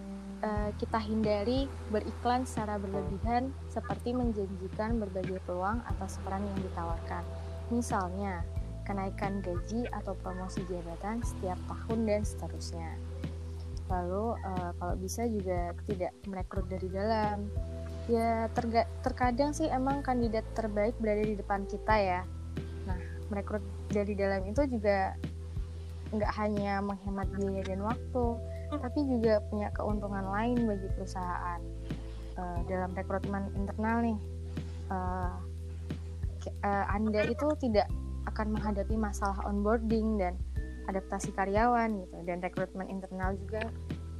uh, 0.43 0.69
kita 0.77 0.99
hindari 0.99 1.65
beriklan 1.89 2.43
secara 2.43 2.77
berlebihan 2.77 3.49
seperti 3.71 4.11
menjanjikan 4.11 4.99
berbagai 4.99 5.39
peluang 5.47 5.81
atas 5.87 6.19
peran 6.21 6.43
yang 6.43 6.59
ditawarkan. 6.69 7.23
Misalnya, 7.71 8.43
kenaikan 8.83 9.39
gaji 9.39 9.87
atau 9.95 10.13
promosi 10.19 10.61
jabatan 10.67 11.23
setiap 11.23 11.57
tahun 11.71 11.99
dan 12.05 12.21
seterusnya. 12.27 12.91
Lalu 13.87 14.35
uh, 14.43 14.71
kalau 14.77 14.95
bisa 14.99 15.23
juga 15.27 15.71
tidak 15.87 16.11
merekrut 16.27 16.67
dari 16.67 16.91
dalam. 16.91 17.47
Ya 18.11 18.51
terga 18.51 18.83
terkadang 18.99 19.55
sih 19.55 19.71
emang 19.71 20.03
kandidat 20.03 20.43
terbaik 20.59 20.91
berada 20.99 21.23
di 21.23 21.39
depan 21.39 21.63
kita 21.63 21.95
ya. 21.95 22.21
Nah, 22.83 22.99
merekrut 23.31 23.63
dari 23.87 24.11
dalam 24.11 24.43
itu 24.43 24.59
juga 24.67 25.15
nggak 26.11 26.31
hanya 26.35 26.83
menghemat 26.83 27.31
biaya 27.31 27.63
dan 27.63 27.79
waktu, 27.81 28.25
tapi 28.79 29.05
juga 29.05 29.41
punya 29.49 29.69
keuntungan 29.73 30.25
lain 30.29 30.57
bagi 30.65 30.87
perusahaan. 30.93 31.61
Uh, 32.33 32.65
dalam 32.65 32.89
rekrutmen 32.97 33.45
internal 33.53 34.01
nih 34.01 34.17
uh, 34.89 35.37
uh, 36.65 36.85
anda 36.89 37.21
itu 37.29 37.45
tidak 37.61 37.85
akan 38.25 38.57
menghadapi 38.57 38.97
masalah 38.97 39.37
onboarding 39.45 40.17
dan 40.17 40.33
adaptasi 40.89 41.29
karyawan 41.37 41.93
gitu. 42.01 42.17
Dan 42.25 42.41
rekrutmen 42.41 42.89
internal 42.89 43.37
juga 43.37 43.69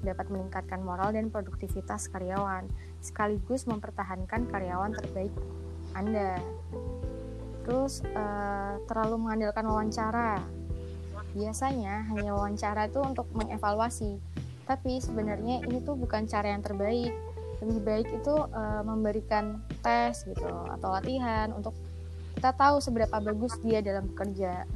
dapat 0.03 0.27
meningkatkan 0.29 0.83
moral 0.83 1.15
dan 1.15 1.31
produktivitas 1.31 2.11
karyawan 2.11 2.67
sekaligus 2.99 3.65
mempertahankan 3.65 4.51
karyawan 4.51 4.91
terbaik 4.93 5.33
anda. 5.95 6.37
Terus 7.63 8.03
uh, 8.11 8.75
terlalu 8.91 9.23
mengandalkan 9.23 9.65
wawancara 9.65 10.43
biasanya 11.33 12.07
hanya 12.13 12.31
wawancara 12.37 12.87
itu 12.87 13.01
untuk 13.01 13.27
mengevaluasi. 13.33 14.21
Tapi 14.63 15.03
sebenarnya 15.03 15.65
ini 15.67 15.83
tuh 15.83 15.99
bukan 15.99 16.29
cara 16.29 16.55
yang 16.55 16.63
terbaik. 16.63 17.11
Lebih 17.59 17.79
baik 17.83 18.07
itu 18.11 18.35
uh, 18.35 18.83
memberikan 18.85 19.59
tes 19.83 20.23
gitu 20.23 20.47
atau 20.47 20.89
latihan 20.93 21.51
untuk 21.51 21.75
kita 22.39 22.51
tahu 22.55 22.79
seberapa 22.79 23.17
bagus 23.19 23.59
dia 23.63 23.79
dalam 23.83 24.07
bekerja. 24.11 24.67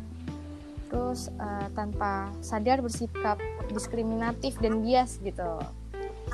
Terus 0.88 1.28
uh, 1.36 1.68
tanpa 1.76 2.32
sadar 2.40 2.80
bersikap 2.80 3.40
diskriminatif 3.72 4.56
dan 4.60 4.84
bias 4.84 5.20
gitu. 5.20 5.60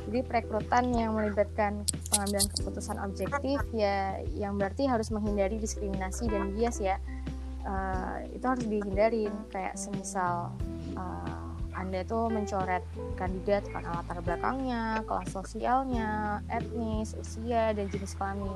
Jadi 0.10 0.20
perekrutan 0.26 0.90
yang 0.94 1.14
melibatkan 1.14 1.86
pengambilan 2.10 2.48
keputusan 2.50 2.98
objektif 3.02 3.62
ya 3.74 4.20
yang 4.34 4.58
berarti 4.58 4.90
harus 4.90 5.14
menghindari 5.14 5.62
diskriminasi 5.62 6.28
dan 6.28 6.54
bias 6.54 6.82
ya 6.82 6.98
uh, 7.68 8.24
itu 8.32 8.46
harus 8.46 8.66
dihindarin 8.68 9.34
kayak 9.52 9.76
semisal 9.76 10.52
uh, 10.96 11.44
anda 11.74 12.06
itu 12.06 12.20
mencoret 12.30 12.86
kandidat 13.18 13.66
karena 13.66 13.90
latar 13.98 14.22
belakangnya, 14.22 15.02
kelas 15.10 15.30
sosialnya, 15.34 16.40
etnis, 16.48 17.18
usia, 17.18 17.74
dan 17.74 17.90
jenis 17.90 18.14
kelamin. 18.14 18.54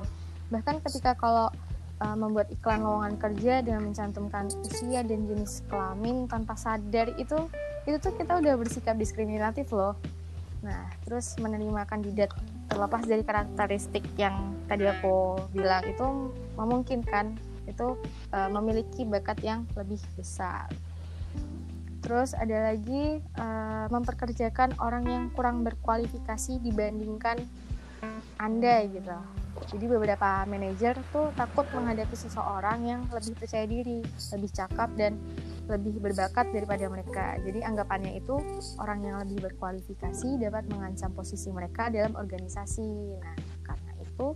Bahkan 0.54 0.86
ketika 0.86 1.18
kalau 1.18 1.50
uh, 2.02 2.18
membuat 2.18 2.48
iklan 2.54 2.86
lowongan 2.86 3.18
kerja 3.18 3.66
dengan 3.66 3.90
mencantumkan 3.90 4.54
usia 4.64 5.02
dan 5.02 5.26
jenis 5.26 5.66
kelamin 5.68 6.30
tanpa 6.30 6.54
sadar 6.56 7.12
itu 7.18 7.50
itu 7.90 7.98
tuh 7.98 8.14
kita 8.16 8.38
udah 8.38 8.54
bersikap 8.60 8.96
diskriminatif 9.00 9.72
loh. 9.74 9.98
Nah, 10.62 10.90
terus 11.06 11.38
menerima 11.40 11.86
kandidat 11.88 12.34
terlepas 12.68 13.06
dari 13.06 13.24
karakteristik 13.24 14.04
yang 14.20 14.54
tadi 14.68 14.84
aku 14.90 15.40
bilang 15.56 15.86
itu 15.88 16.34
memungkinkan 16.60 17.40
itu 17.68 18.00
uh, 18.32 18.50
memiliki 18.50 19.04
bakat 19.04 19.44
yang 19.44 19.68
lebih 19.76 20.00
besar. 20.16 20.72
Terus 22.02 22.32
ada 22.32 22.72
lagi 22.72 23.20
uh, 23.36 23.86
memperkerjakan 23.92 24.80
orang 24.80 25.04
yang 25.06 25.24
kurang 25.36 25.68
berkualifikasi 25.68 26.64
dibandingkan 26.64 27.44
Anda 28.40 28.86
gitu. 28.88 29.18
Jadi 29.68 29.86
beberapa 29.90 30.46
manajer 30.46 30.96
tuh 31.10 31.34
takut 31.34 31.66
menghadapi 31.74 32.14
seseorang 32.14 32.86
yang 32.86 33.02
lebih 33.10 33.34
percaya 33.36 33.66
diri, 33.66 34.06
lebih 34.06 34.50
cakap 34.54 34.94
dan 34.94 35.18
lebih 35.68 36.00
berbakat 36.00 36.48
daripada 36.56 36.86
mereka. 36.88 37.36
Jadi 37.44 37.60
anggapannya 37.66 38.22
itu 38.22 38.40
orang 38.80 39.04
yang 39.04 39.16
lebih 39.26 39.52
berkualifikasi 39.52 40.40
dapat 40.40 40.64
mengancam 40.72 41.12
posisi 41.12 41.52
mereka 41.52 41.92
dalam 41.92 42.16
organisasi. 42.16 43.20
Nah, 43.20 43.36
karena 43.66 43.92
itu 44.00 44.28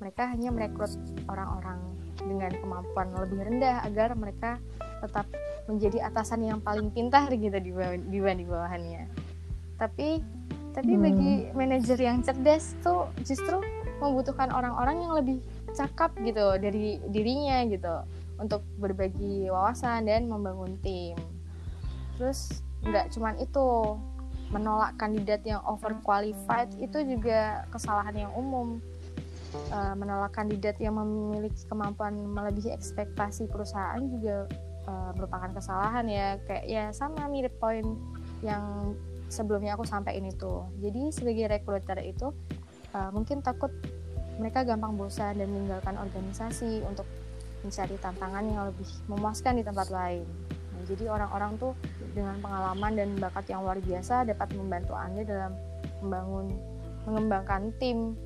mereka 0.00 0.32
hanya 0.32 0.48
merekrut 0.48 0.96
orang-orang 1.28 2.00
dengan 2.24 2.52
kemampuan 2.52 3.08
lebih 3.16 3.40
rendah 3.46 3.84
agar 3.84 4.14
mereka 4.14 4.60
tetap 5.00 5.26
menjadi 5.64 6.10
atasan 6.10 6.44
yang 6.44 6.60
paling 6.60 6.92
pintar 6.92 7.30
gitu 7.32 7.56
dibanding 8.08 8.48
bawahannya. 8.48 9.08
Tapi 9.80 10.20
tapi 10.70 10.92
hmm. 10.94 11.02
bagi 11.02 11.32
manajer 11.50 11.98
yang 11.98 12.22
cerdas 12.22 12.78
tuh 12.84 13.10
justru 13.26 13.58
membutuhkan 13.98 14.54
orang-orang 14.54 14.96
yang 15.02 15.12
lebih 15.18 15.38
cakap 15.74 16.14
gitu 16.22 16.56
dari 16.56 17.02
dirinya 17.10 17.66
gitu 17.66 18.06
untuk 18.40 18.62
berbagi 18.78 19.50
wawasan 19.50 20.06
dan 20.06 20.30
membangun 20.30 20.78
tim. 20.80 21.18
Terus 22.16 22.62
nggak 22.80 23.12
cuman 23.12 23.34
itu 23.42 23.66
menolak 24.50 24.98
kandidat 24.98 25.44
yang 25.46 25.62
overqualified 25.62 26.74
itu 26.82 26.98
juga 27.06 27.66
kesalahan 27.70 28.26
yang 28.26 28.32
umum 28.34 28.82
uh, 29.70 29.94
menolak 29.98 30.32
kandidat 30.34 30.76
yang 30.78 30.98
memiliki 30.98 31.66
kemampuan 31.66 32.14
melebihi 32.14 32.74
ekspektasi 32.74 33.50
perusahaan 33.50 34.00
juga 34.00 34.46
uh, 34.86 35.10
merupakan 35.16 35.50
kesalahan 35.54 36.06
ya. 36.06 36.28
Kayak 36.46 36.64
ya 36.66 36.84
sama 36.94 37.26
mirip 37.26 37.54
poin 37.58 37.84
yang 38.40 38.94
sebelumnya 39.30 39.78
aku 39.78 39.86
sampaikan 39.86 40.26
itu. 40.26 40.64
Jadi 40.82 41.02
sebagai 41.14 41.46
recruiter 41.50 41.98
itu 42.02 42.34
uh, 42.94 43.10
mungkin 43.14 43.40
takut 43.40 43.70
mereka 44.40 44.64
gampang 44.64 44.96
bosan 44.96 45.36
dan 45.36 45.48
meninggalkan 45.52 46.00
organisasi 46.00 46.80
untuk 46.88 47.04
mencari 47.60 47.96
tantangan 48.00 48.44
yang 48.48 48.64
lebih 48.72 48.88
memuaskan 49.06 49.60
di 49.60 49.64
tempat 49.64 49.92
lain. 49.92 50.24
Nah, 50.48 50.82
jadi 50.88 51.12
orang-orang 51.12 51.60
tuh 51.60 51.76
dengan 52.16 52.40
pengalaman 52.40 52.92
dan 52.96 53.08
bakat 53.20 53.44
yang 53.52 53.60
luar 53.60 53.76
biasa 53.84 54.24
dapat 54.24 54.48
membantu 54.56 54.96
anda 54.96 55.22
dalam 55.28 55.52
membangun 56.00 56.56
mengembangkan 57.04 57.68
tim 57.76 58.16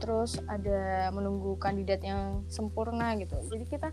terus 0.00 0.40
ada 0.48 1.12
menunggu 1.12 1.54
kandidat 1.60 2.00
yang 2.00 2.42
sempurna 2.48 3.14
gitu. 3.20 3.36
Jadi 3.52 3.64
kita 3.68 3.88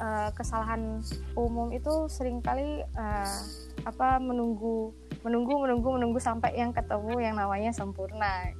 uh, 0.00 0.30
kesalahan 0.34 1.04
umum 1.36 1.70
itu 1.70 2.08
sering 2.08 2.40
kali 2.40 2.82
uh, 2.96 3.38
apa 3.84 4.18
menunggu 4.18 4.96
menunggu 5.20 5.60
menunggu 5.60 5.88
menunggu 6.00 6.18
sampai 6.18 6.56
yang 6.56 6.72
ketemu 6.72 7.20
yang 7.20 7.36
namanya 7.36 7.70
sempurna. 7.70 8.50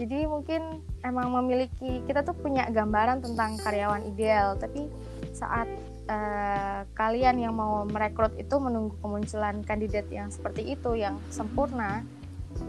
Jadi 0.00 0.24
mungkin 0.24 0.80
emang 1.04 1.28
memiliki 1.42 2.00
kita 2.08 2.24
tuh 2.24 2.32
punya 2.38 2.70
gambaran 2.70 3.20
tentang 3.20 3.60
karyawan 3.60 4.06
ideal 4.08 4.56
tapi 4.56 4.88
saat 5.36 5.68
uh, 6.08 6.86
kalian 6.96 7.38
yang 7.38 7.54
mau 7.54 7.84
merekrut 7.84 8.32
itu 8.40 8.56
menunggu 8.56 8.96
kemunculan 9.02 9.60
kandidat 9.62 10.08
yang 10.08 10.32
seperti 10.32 10.74
itu 10.74 10.96
yang 10.96 11.20
sempurna 11.28 12.06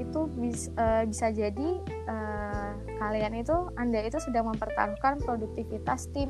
itu 0.02 0.20
bis, 0.40 0.70
uh, 0.76 1.04
bisa 1.06 1.30
jadi 1.30 1.70
uh, 2.10 2.72
kalian 3.00 3.40
itu 3.40 3.56
anda 3.76 4.00
itu 4.04 4.18
sedang 4.22 4.50
mempertaruhkan 4.50 5.22
produktivitas 5.22 6.10
tim. 6.12 6.30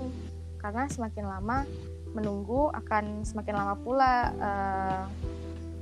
Karena 0.59 0.87
semakin 0.87 1.25
lama 1.27 1.67
menunggu 2.13 2.69
akan 2.71 3.25
semakin 3.25 3.55
lama 3.57 3.75
pula 3.81 4.13
uh, 4.37 5.03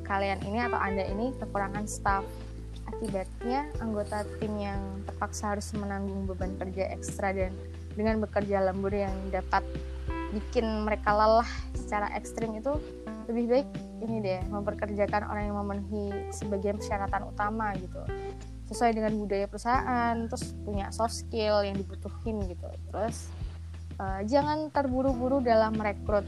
kalian 0.07 0.41
ini 0.43 0.59
atau 0.63 0.79
anda 0.79 1.05
ini 1.05 1.35
kekurangan 1.37 1.85
staff. 1.85 2.25
Akibatnya 2.91 3.71
anggota 3.79 4.27
tim 4.41 4.51
yang 4.59 4.81
terpaksa 5.07 5.55
harus 5.55 5.71
menanggung 5.71 6.27
beban 6.27 6.59
kerja 6.59 6.91
ekstra 6.91 7.31
dan 7.31 7.55
dengan 7.95 8.19
bekerja 8.19 8.59
lembur 8.67 8.91
yang 8.91 9.13
dapat 9.31 9.63
bikin 10.31 10.87
mereka 10.87 11.11
lelah 11.11 11.47
secara 11.75 12.07
ekstrim 12.15 12.55
itu 12.55 12.79
lebih 13.31 13.45
baik 13.47 13.67
ini 14.03 14.19
deh 14.19 14.41
memperkerjakan 14.51 15.23
orang 15.31 15.43
yang 15.47 15.57
memenuhi 15.63 16.11
sebagian 16.35 16.75
persyaratan 16.75 17.31
utama 17.31 17.71
gitu. 17.79 18.03
Sesuai 18.67 18.91
dengan 18.91 19.15
budaya 19.15 19.47
perusahaan 19.47 20.15
terus 20.27 20.51
punya 20.67 20.91
soft 20.91 21.15
skill 21.15 21.63
yang 21.63 21.79
dibutuhin 21.79 22.43
gitu. 22.51 22.67
Terus 22.91 23.31
uh, 24.03 24.19
jangan 24.27 24.67
terburu-buru 24.75 25.39
dalam 25.39 25.79
merekrut. 25.79 26.27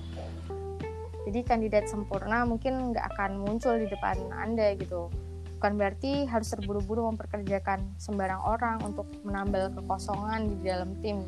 Jadi 1.23 1.39
kandidat 1.43 1.87
sempurna 1.91 2.47
mungkin 2.47 2.95
nggak 2.95 3.15
akan 3.15 3.43
muncul 3.43 3.75
di 3.75 3.87
depan 3.91 4.19
anda 4.35 4.71
gitu. 4.79 5.11
Bukan 5.59 5.79
berarti 5.79 6.27
harus 6.27 6.51
terburu-buru 6.51 7.07
memperkerjakan 7.15 7.95
sembarang 7.95 8.43
orang 8.43 8.83
untuk 8.83 9.07
menambal 9.23 9.71
kekosongan 9.71 10.51
di 10.51 10.67
dalam 10.67 10.95
tim 10.99 11.23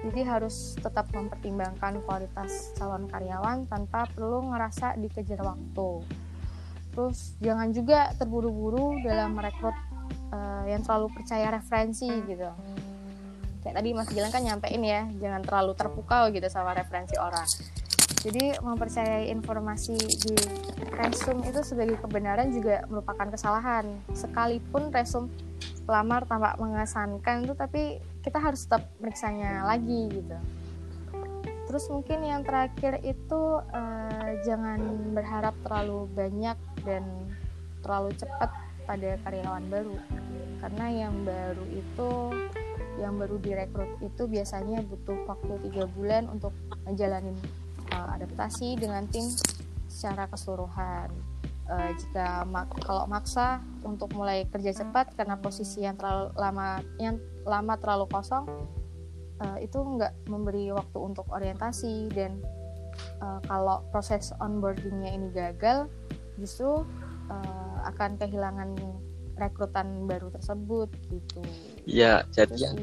jadi 0.00 0.20
harus 0.24 0.80
tetap 0.80 1.12
mempertimbangkan 1.12 2.00
kualitas 2.08 2.72
calon 2.80 3.04
karyawan 3.08 3.68
tanpa 3.68 4.08
perlu 4.08 4.48
ngerasa 4.48 4.96
dikejar 4.96 5.44
waktu. 5.44 6.04
Terus 6.90 7.36
jangan 7.38 7.68
juga 7.70 8.10
terburu-buru 8.16 8.98
dalam 9.04 9.36
merekrut 9.36 9.76
uh, 10.32 10.64
yang 10.64 10.80
terlalu 10.80 11.12
percaya 11.12 11.52
referensi 11.52 12.08
gitu. 12.24 12.48
Kayak 13.60 13.76
tadi 13.76 13.88
Mas 13.92 14.08
Gilang 14.08 14.32
kan 14.32 14.40
nyampein 14.40 14.80
ya, 14.80 15.04
jangan 15.20 15.44
terlalu 15.44 15.76
terpukau 15.76 16.32
gitu 16.32 16.48
sama 16.48 16.72
referensi 16.72 17.14
orang. 17.20 17.46
Jadi 18.20 18.56
mempercayai 18.60 19.32
informasi 19.32 19.96
di 19.96 20.36
resume 20.96 21.44
itu 21.44 21.60
sebagai 21.64 21.96
kebenaran 22.00 22.52
juga 22.52 22.84
merupakan 22.88 23.28
kesalahan. 23.32 23.84
Sekalipun 24.16 24.92
resume 24.92 25.28
lamar 25.90 26.22
tampak 26.24 26.54
mengesankan 26.62 27.42
itu 27.42 27.54
tapi 27.58 27.98
kita 28.22 28.38
harus 28.38 28.64
tetap 28.64 28.86
meriksanya 29.02 29.66
lagi 29.66 30.06
gitu. 30.06 30.38
Terus 31.66 31.86
mungkin 31.90 32.22
yang 32.26 32.42
terakhir 32.42 33.02
itu 33.02 33.42
uh, 33.58 34.30
jangan 34.46 34.80
berharap 35.14 35.54
terlalu 35.66 36.06
banyak 36.14 36.58
dan 36.86 37.02
terlalu 37.82 38.10
cepat 38.18 38.50
pada 38.86 39.18
karyawan 39.26 39.66
baru. 39.70 39.94
Karena 40.62 40.86
yang 40.90 41.14
baru 41.22 41.64
itu 41.70 42.10
yang 42.98 43.16
baru 43.16 43.38
direkrut 43.38 43.90
itu 44.02 44.22
biasanya 44.26 44.82
butuh 44.82 45.24
waktu 45.30 45.52
tiga 45.70 45.86
bulan 45.94 46.26
untuk 46.28 46.52
menjalani 46.84 47.32
uh, 47.94 48.18
adaptasi 48.18 48.76
dengan 48.76 49.06
tim 49.08 49.24
secara 49.86 50.26
keseluruhan 50.26 51.29
uh, 51.70 51.90
jika 51.94 52.44
mak 52.50 52.68
kalau 52.82 53.06
maksa 53.06 53.62
untuk 53.86 54.10
mulai 54.18 54.44
kerja 54.50 54.74
cepat 54.74 55.14
karena 55.14 55.38
posisi 55.38 55.86
yang 55.86 55.94
terlalu 55.94 56.34
lama 56.34 56.82
yang 56.98 57.16
lama 57.46 57.78
terlalu 57.78 58.10
kosong 58.10 58.44
uh, 59.40 59.58
itu 59.62 59.78
nggak 59.78 60.12
memberi 60.26 60.74
waktu 60.74 60.98
untuk 60.98 61.24
orientasi 61.30 62.10
dan 62.10 62.42
uh, 63.22 63.38
kalau 63.46 63.86
proses 63.94 64.34
onboardingnya 64.42 65.10
ini 65.14 65.28
gagal 65.30 65.86
justru 66.36 66.82
uh, 67.30 67.76
akan 67.86 68.18
kehilangan 68.18 68.76
rekrutan 69.40 70.04
baru 70.04 70.28
tersebut 70.34 70.90
gitu 71.08 71.40
ya 71.88 72.26
jadi 72.34 72.76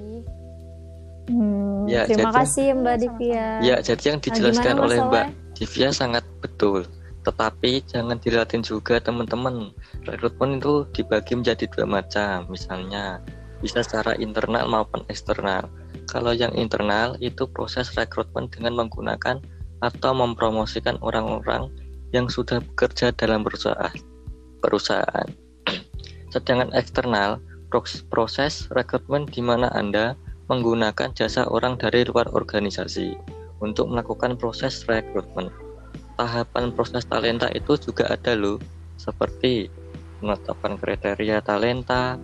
Hmm, 1.27 1.83
ya, 1.91 2.07
terima 2.07 2.31
jadi, 2.31 2.39
kasih 2.39 2.67
Mbak 2.79 2.95
Divya. 3.03 3.47
Ya, 3.59 3.75
jadi 3.83 4.15
yang 4.15 4.19
dijelaskan 4.23 4.79
oleh 4.79 4.97
Mbak 5.03 5.25
Divya 5.59 5.91
sangat 5.91 6.23
betul. 6.39 6.87
Tetapi 7.27 7.83
jangan 7.83 8.15
dilatih 8.23 8.63
juga 8.63 9.03
teman-teman. 9.03 9.75
Rekrutmen 10.07 10.63
itu 10.63 10.87
dibagi 10.95 11.35
menjadi 11.35 11.67
dua 11.75 11.83
macam. 11.83 12.47
Misalnya 12.47 13.19
bisa 13.59 13.83
secara 13.83 14.15
internal 14.15 14.63
maupun 14.71 15.03
eksternal. 15.11 15.67
Kalau 16.07 16.31
yang 16.31 16.55
internal 16.55 17.19
itu 17.19 17.43
proses 17.51 17.91
rekrutmen 17.99 18.47
dengan 18.47 18.79
menggunakan 18.79 19.43
atau 19.83 20.11
mempromosikan 20.15 20.95
orang-orang 21.03 21.67
yang 22.15 22.31
sudah 22.31 22.63
bekerja 22.63 23.11
dalam 23.11 23.43
perusahaan. 23.43 23.91
perusahaan. 24.63 25.27
Sedangkan 26.33 26.71
eksternal 26.73 27.43
proses 28.07 28.71
rekrutmen 28.71 29.27
di 29.27 29.43
mana 29.43 29.67
Anda 29.75 30.15
menggunakan 30.47 31.11
jasa 31.11 31.43
orang 31.51 31.75
dari 31.75 32.07
luar 32.07 32.31
organisasi 32.31 33.19
untuk 33.59 33.91
melakukan 33.91 34.39
proses 34.39 34.87
rekrutmen 34.87 35.51
tahapan 36.17 36.73
proses 36.73 37.05
talenta 37.05 37.47
itu 37.53 37.77
juga 37.77 38.09
ada 38.09 38.33
loh. 38.33 38.57
Seperti 38.97 39.69
menetapkan 40.19 40.75
kriteria 40.81 41.45
talenta 41.45 42.17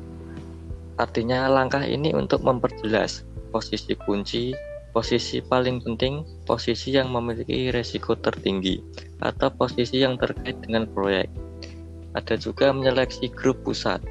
artinya 0.98 1.46
langkah 1.50 1.86
ini 1.86 2.14
untuk 2.14 2.42
memperjelas 2.42 3.26
posisi 3.54 3.94
kunci 3.98 4.54
posisi 4.94 5.42
paling 5.42 5.82
penting 5.82 6.22
posisi 6.46 6.94
yang 6.94 7.10
memiliki 7.10 7.74
resiko 7.74 8.14
tertinggi 8.14 8.78
atau 9.22 9.50
posisi 9.54 10.02
yang 10.02 10.18
terkait 10.18 10.58
dengan 10.62 10.86
proyek. 10.90 11.30
Ada 12.14 12.38
juga 12.38 12.70
menyeleksi 12.70 13.30
grup 13.34 13.66
pusat. 13.66 14.02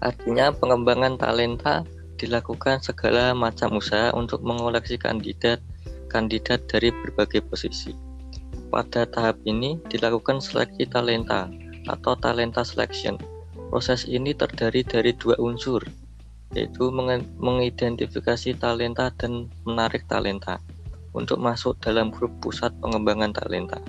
Artinya 0.00 0.52
pengembangan 0.52 1.20
talenta 1.20 1.84
dilakukan 2.16 2.80
segala 2.80 3.36
macam 3.36 3.76
usaha 3.76 4.12
untuk 4.16 4.40
mengoleksi 4.40 4.96
kandidat 4.96 5.60
kandidat 6.08 6.64
dari 6.72 6.88
berbagai 6.88 7.44
posisi 7.44 8.05
pada 8.68 9.06
tahap 9.06 9.38
ini 9.46 9.78
dilakukan 9.88 10.42
seleksi 10.42 10.86
talenta 10.90 11.48
atau 11.86 12.18
talenta 12.18 12.66
selection. 12.66 13.16
Proses 13.70 14.06
ini 14.06 14.30
terdiri 14.30 14.86
dari 14.86 15.10
dua 15.14 15.34
unsur, 15.42 15.82
yaitu 16.54 16.90
mengidentifikasi 17.42 18.54
talenta 18.58 19.10
dan 19.18 19.50
menarik 19.66 20.06
talenta 20.06 20.62
untuk 21.16 21.42
masuk 21.42 21.74
dalam 21.82 22.12
grup 22.14 22.30
pusat 22.44 22.70
pengembangan 22.78 23.34
talenta. 23.34 23.80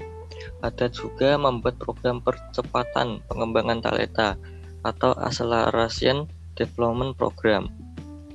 Ada 0.65 0.89
juga 0.89 1.37
membuat 1.37 1.77
program 1.77 2.23
percepatan 2.23 3.21
pengembangan 3.29 3.83
talenta 3.83 4.39
atau 4.81 5.13
acceleration 5.21 6.25
development 6.57 7.13
program. 7.19 7.69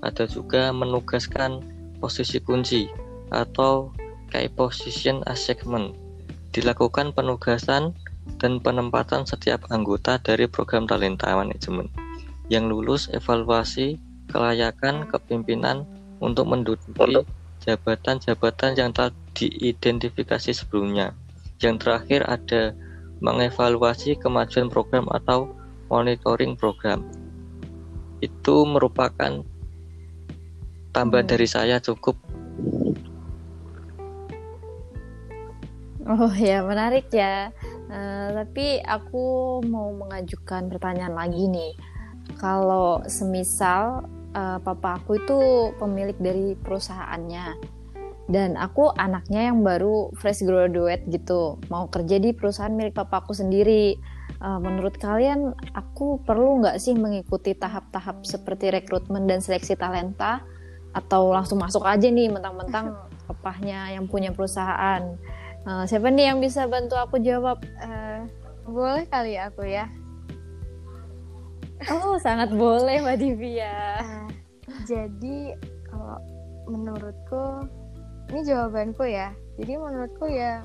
Ada 0.03 0.31
juga 0.31 0.71
menugaskan 0.71 1.63
posisi 1.99 2.39
kunci 2.43 2.91
atau 3.31 3.91
key 4.31 4.51
position 4.55 5.23
assignment 5.31 6.02
dilakukan 6.53 7.17
penugasan 7.17 7.97
dan 8.39 8.63
penempatan 8.63 9.27
setiap 9.27 9.67
anggota 9.73 10.21
dari 10.23 10.47
program 10.47 10.87
talenta 10.87 11.33
manajemen 11.35 11.91
yang 12.53 12.69
lulus 12.69 13.09
evaluasi 13.11 13.97
kelayakan 14.29 15.09
kepimpinan 15.09 15.89
untuk 16.23 16.47
menduduki 16.47 17.27
jabatan-jabatan 17.63 18.75
yang 18.75 18.91
telah 18.91 19.15
diidentifikasi 19.39 20.51
sebelumnya. 20.53 21.15
Yang 21.63 21.87
terakhir 21.87 22.21
ada 22.27 22.63
mengevaluasi 23.23 24.19
kemajuan 24.19 24.67
program 24.67 25.07
atau 25.15 25.55
monitoring 25.87 26.59
program. 26.59 27.07
Itu 28.19 28.67
merupakan 28.67 29.47
tambahan 30.91 31.27
hmm. 31.27 31.33
dari 31.33 31.47
saya 31.47 31.77
cukup 31.79 32.19
Oh 36.09 36.33
ya 36.39 36.65
menarik 36.67 37.11
ya. 37.13 37.51
Uh, 37.93 38.43
tapi 38.43 38.81
aku 38.83 39.61
mau 39.69 39.93
mengajukan 39.95 40.67
pertanyaan 40.73 41.15
lagi 41.15 41.47
nih. 41.47 41.73
Kalau 42.39 43.05
semisal 43.07 44.07
uh, 44.35 44.59
papa 44.59 44.99
aku 44.99 45.21
itu 45.21 45.39
pemilik 45.77 46.17
dari 46.19 46.55
perusahaannya 46.59 47.81
dan 48.31 48.55
aku 48.55 48.95
anaknya 48.95 49.51
yang 49.51 49.67
baru 49.67 50.15
fresh 50.15 50.47
graduate 50.47 51.03
gitu 51.11 51.59
mau 51.67 51.91
kerja 51.91 52.23
di 52.23 52.31
perusahaan 52.33 52.73
milik 52.73 52.97
papa 52.97 53.23
aku 53.23 53.37
sendiri. 53.37 53.99
Uh, 54.43 54.59
menurut 54.59 54.99
kalian 54.99 55.55
aku 55.71 56.19
perlu 56.27 56.65
nggak 56.65 56.83
sih 56.83 56.99
mengikuti 56.99 57.55
tahap-tahap 57.55 58.27
seperti 58.27 58.75
rekrutmen 58.75 59.31
dan 59.31 59.39
seleksi 59.39 59.79
talenta? 59.79 60.43
atau 60.93 61.33
langsung 61.33 61.57
masuk 61.57 61.83
aja 61.89 62.05
nih 62.05 62.29
mentang-mentang 62.29 62.93
papahnya 63.29 63.97
yang 63.97 64.05
punya 64.07 64.31
perusahaan 64.31 65.17
uh, 65.67 65.85
siapa 65.87 66.09
nih 66.11 66.33
yang 66.33 66.39
bisa 66.39 66.67
bantu 66.67 66.99
aku 66.99 67.19
jawab? 67.23 67.63
Uh, 67.79 68.27
boleh 68.67 69.05
kali 69.11 69.39
aku 69.39 69.67
ya? 69.67 69.91
Oh 71.91 72.15
sangat 72.23 72.55
boleh 72.55 73.03
mbak 73.03 73.19
Divya. 73.19 74.03
Uh, 74.03 74.29
jadi 74.87 75.59
kalau 75.91 76.19
menurutku 76.71 77.67
ini 78.31 78.41
jawabanku 78.47 79.03
ya. 79.07 79.35
Jadi 79.59 79.73
menurutku 79.77 80.31
ya 80.31 80.63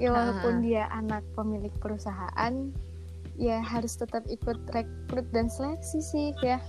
ya 0.00 0.08
walaupun 0.08 0.58
uh. 0.58 0.62
dia 0.64 0.88
anak 0.94 1.22
pemilik 1.34 1.72
perusahaan 1.82 2.72
ya 3.36 3.58
harus 3.60 3.96
tetap 3.98 4.22
ikut 4.30 4.56
rekrut 4.70 5.26
dan 5.34 5.50
seleksi 5.50 5.98
sih 5.98 6.28
ya. 6.40 6.62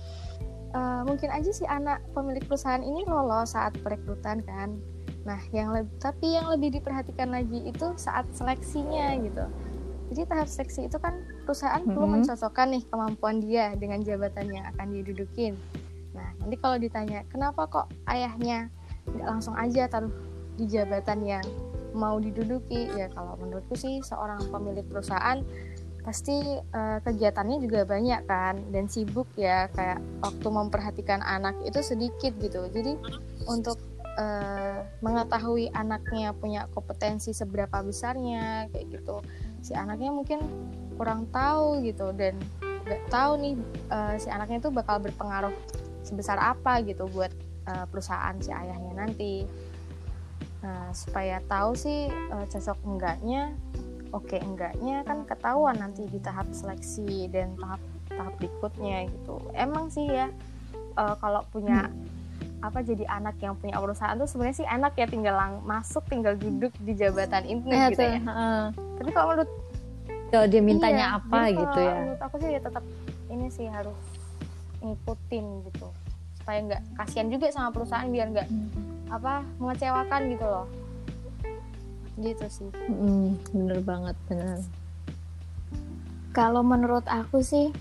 Uh, 0.74 1.06
mungkin 1.06 1.30
aja 1.30 1.54
si 1.54 1.62
anak 1.70 2.02
pemilik 2.18 2.42
perusahaan 2.50 2.82
ini 2.82 3.06
lolos 3.06 3.54
saat 3.54 3.78
perekrutan 3.78 4.42
kan 4.42 4.74
nah 5.24 5.40
yang 5.56 5.72
lebih 5.72 5.96
tapi 6.00 6.36
yang 6.36 6.52
lebih 6.52 6.76
diperhatikan 6.80 7.32
lagi 7.32 7.64
itu 7.64 7.86
saat 7.96 8.28
seleksinya 8.36 9.16
gitu. 9.20 9.44
Jadi 10.12 10.20
tahap 10.28 10.48
seleksi 10.52 10.86
itu 10.86 11.00
kan 11.00 11.16
perusahaan 11.48 11.80
mm 11.80 11.88
-hmm. 11.88 11.96
perlu 11.96 12.08
mencocokkan 12.12 12.66
nih 12.76 12.82
kemampuan 12.92 13.36
dia 13.40 13.72
dengan 13.74 14.04
jabatan 14.04 14.52
yang 14.52 14.64
akan 14.76 14.86
dia 14.92 15.02
dudukin 15.02 15.56
nah 16.14 16.30
nanti 16.38 16.56
kalau 16.62 16.78
ditanya 16.78 17.26
kenapa 17.28 17.66
kok 17.66 17.86
ayahnya 18.06 18.70
nggak 19.10 19.26
langsung 19.28 19.58
aja 19.58 19.90
taruh 19.90 20.14
di 20.54 20.70
jabatan 20.70 21.26
yang 21.26 21.44
mau 21.92 22.16
diduduki? 22.18 22.88
Ya 22.94 23.10
kalau 23.10 23.34
menurutku 23.38 23.74
sih 23.74 24.00
seorang 24.00 24.40
pemilik 24.48 24.86
perusahaan 24.86 25.42
pasti 26.04 26.36
uh, 26.76 27.00
kegiatannya 27.00 27.64
juga 27.64 27.88
banyak 27.88 28.28
kan 28.28 28.60
dan 28.70 28.86
sibuk 28.86 29.24
ya 29.40 29.72
kayak 29.72 29.98
waktu 30.20 30.48
memperhatikan 30.52 31.20
anak 31.20 31.58
itu 31.66 31.82
sedikit 31.82 32.32
gitu. 32.38 32.64
Jadi 32.70 32.96
untuk 33.50 33.76
uh, 34.18 34.86
mengetahui 35.02 35.70
anaknya 35.74 36.34
punya 36.34 36.66
kompetensi 36.72 37.34
seberapa 37.34 37.82
besarnya 37.82 38.70
kayak 38.70 39.00
gitu. 39.00 39.20
Si 39.64 39.72
anaknya 39.72 40.10
mungkin 40.14 40.40
kurang 40.94 41.26
tahu 41.34 41.82
gitu 41.82 42.14
dan 42.14 42.38
nggak 42.84 43.02
tahu 43.08 43.32
nih 43.40 43.54
uh, 43.90 44.14
si 44.20 44.28
anaknya 44.28 44.60
itu 44.60 44.70
bakal 44.70 45.00
berpengaruh 45.00 45.54
sebesar 46.04 46.36
apa 46.36 46.84
gitu 46.84 47.08
buat 47.10 47.32
uh, 47.66 47.88
perusahaan 47.88 48.36
si 48.38 48.52
ayahnya 48.52 48.92
nanti. 48.92 49.48
Nah 50.60 50.92
supaya 50.92 51.40
tahu 51.48 51.76
sih 51.76 52.08
uh, 52.08 52.44
cocok 52.48 52.78
enggaknya 52.84 53.52
oke 54.12 54.36
enggaknya 54.36 55.02
kan 55.02 55.26
ketahuan 55.26 55.76
nanti 55.80 56.06
di 56.06 56.22
tahap 56.22 56.46
seleksi 56.54 57.26
dan 57.32 57.56
tahap 57.58 57.82
tahap 58.12 58.34
berikutnya 58.38 59.08
gitu. 59.10 59.40
Emang 59.56 59.90
sih 59.90 60.06
ya 60.06 60.28
uh, 61.00 61.16
kalau 61.18 61.42
punya 61.50 61.90
apa 62.64 62.80
jadi 62.80 63.04
anak 63.12 63.36
yang 63.44 63.52
punya 63.60 63.76
perusahaan 63.76 64.16
tuh 64.16 64.24
sebenarnya 64.24 64.56
sih 64.64 64.68
enak 64.68 64.96
ya 64.96 65.04
tinggal 65.04 65.36
lang 65.36 65.52
masuk 65.68 66.00
tinggal 66.08 66.32
duduk 66.32 66.72
di 66.80 66.96
jabatan 66.96 67.44
ini 67.44 67.68
ya, 67.68 67.92
gitu 67.92 68.00
ya. 68.08 68.18
uh. 68.24 68.66
tapi 68.96 69.10
kalau 69.12 69.26
menurut 69.36 69.50
kalau 70.32 70.46
dia 70.48 70.62
mintanya 70.64 71.06
iya, 71.12 71.18
apa 71.20 71.40
gitu 71.52 71.78
ya? 71.78 71.94
menurut 72.00 72.22
aku 72.24 72.34
sih 72.40 72.50
ya 72.56 72.60
tetap 72.64 72.84
ini 73.28 73.46
sih 73.52 73.66
harus 73.68 73.98
ngikutin 74.84 75.44
gitu. 75.72 75.88
Supaya 76.38 76.58
nggak 76.60 76.82
kasihan 77.00 77.28
juga 77.32 77.48
sama 77.50 77.72
perusahaan 77.72 78.08
biar 78.08 78.26
nggak 78.30 78.48
hmm. 78.48 78.68
apa 79.14 79.42
mengecewakan 79.56 80.20
gitu 80.36 80.46
loh. 80.46 80.66
Gitu 82.14 82.46
sih. 82.46 82.70
Mm, 82.92 83.40
bener 83.50 83.78
banget 83.82 84.16
bener. 84.30 84.60
Kalau 86.36 86.62
menurut 86.62 87.06
aku 87.08 87.42
sih 87.42 87.72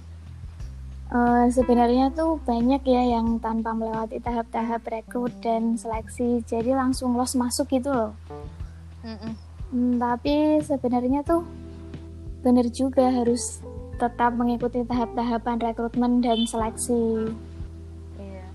uh, 1.14 1.46
sebenarnya 1.48 2.10
tuh 2.12 2.42
banyak 2.44 2.82
ya 2.84 3.18
yang 3.18 3.38
tanpa 3.38 3.72
melewati 3.72 4.18
tahap-tahap 4.20 4.82
rekrut 4.84 5.32
dan 5.40 5.78
seleksi 5.78 6.42
jadi 6.44 6.74
langsung 6.74 7.14
los 7.14 7.38
masuk 7.38 7.70
gitu 7.70 7.94
loh 7.94 8.12
mm 9.06 9.18
-mm. 9.18 9.34
Hmm, 9.74 9.98
tapi 9.98 10.62
sebenarnya 10.62 11.26
tuh 11.26 11.42
bener 12.46 12.70
juga 12.70 13.10
harus 13.10 13.64
tetap 13.98 14.36
mengikuti 14.38 14.86
tahap-tahapan 14.86 15.58
rekrutmen 15.64 16.22
dan 16.22 16.46
seleksi 16.46 17.34
iya. 18.20 18.46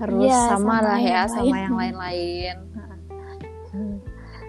harus 0.00 0.24
ya, 0.24 0.56
sama, 0.56 0.80
sama 0.80 0.86
lah 0.86 0.98
ya 1.02 1.20
sama 1.28 1.56
yang 1.56 1.76
lain-lain 1.76 2.56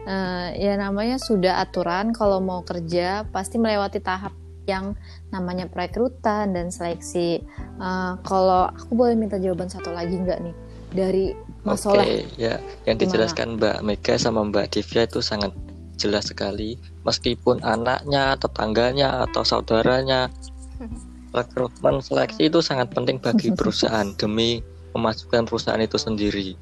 uh, 0.07 0.47
ya 0.69 0.73
namanya 0.79 1.17
sudah 1.19 1.59
aturan 1.59 2.15
kalau 2.15 2.39
mau 2.39 2.63
kerja 2.63 3.27
pasti 3.27 3.59
melewati 3.59 3.99
tahap 3.99 4.31
yang 4.69 4.93
namanya 5.33 5.65
perekrutan 5.65 6.53
dan 6.53 6.69
seleksi. 6.69 7.41
Uh, 7.81 8.17
kalau 8.25 8.69
aku 8.69 8.93
boleh 8.93 9.17
minta 9.17 9.41
jawaban 9.41 9.69
satu 9.69 9.89
lagi 9.93 10.17
nggak 10.17 10.39
nih 10.41 10.55
dari 10.91 11.25
Mas 11.61 11.85
Oke, 11.85 12.01
okay, 12.01 12.17
ya 12.41 12.57
yang 12.89 12.97
dijelaskan 12.97 13.61
Mbak 13.61 13.85
Mega 13.85 14.17
sama 14.17 14.41
Mbak 14.41 14.73
Divya 14.73 15.05
itu 15.05 15.21
sangat 15.21 15.53
jelas 16.01 16.33
sekali. 16.33 16.81
Meskipun 17.05 17.61
anaknya, 17.61 18.33
tetangganya 18.41 19.29
atau 19.29 19.45
saudaranya, 19.45 20.33
rekrutmen 21.37 22.01
seleksi 22.01 22.49
itu 22.49 22.59
sangat 22.65 22.89
penting 22.91 23.21
bagi 23.21 23.53
perusahaan 23.57 24.09
demi 24.17 24.65
memajukan 24.97 25.45
perusahaan 25.45 25.79
itu 25.79 26.01
sendiri. 26.01 26.57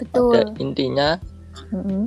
Betul. 0.00 0.34
Pada 0.34 0.42
intinya 0.58 1.08
mm-hmm. 1.70 2.02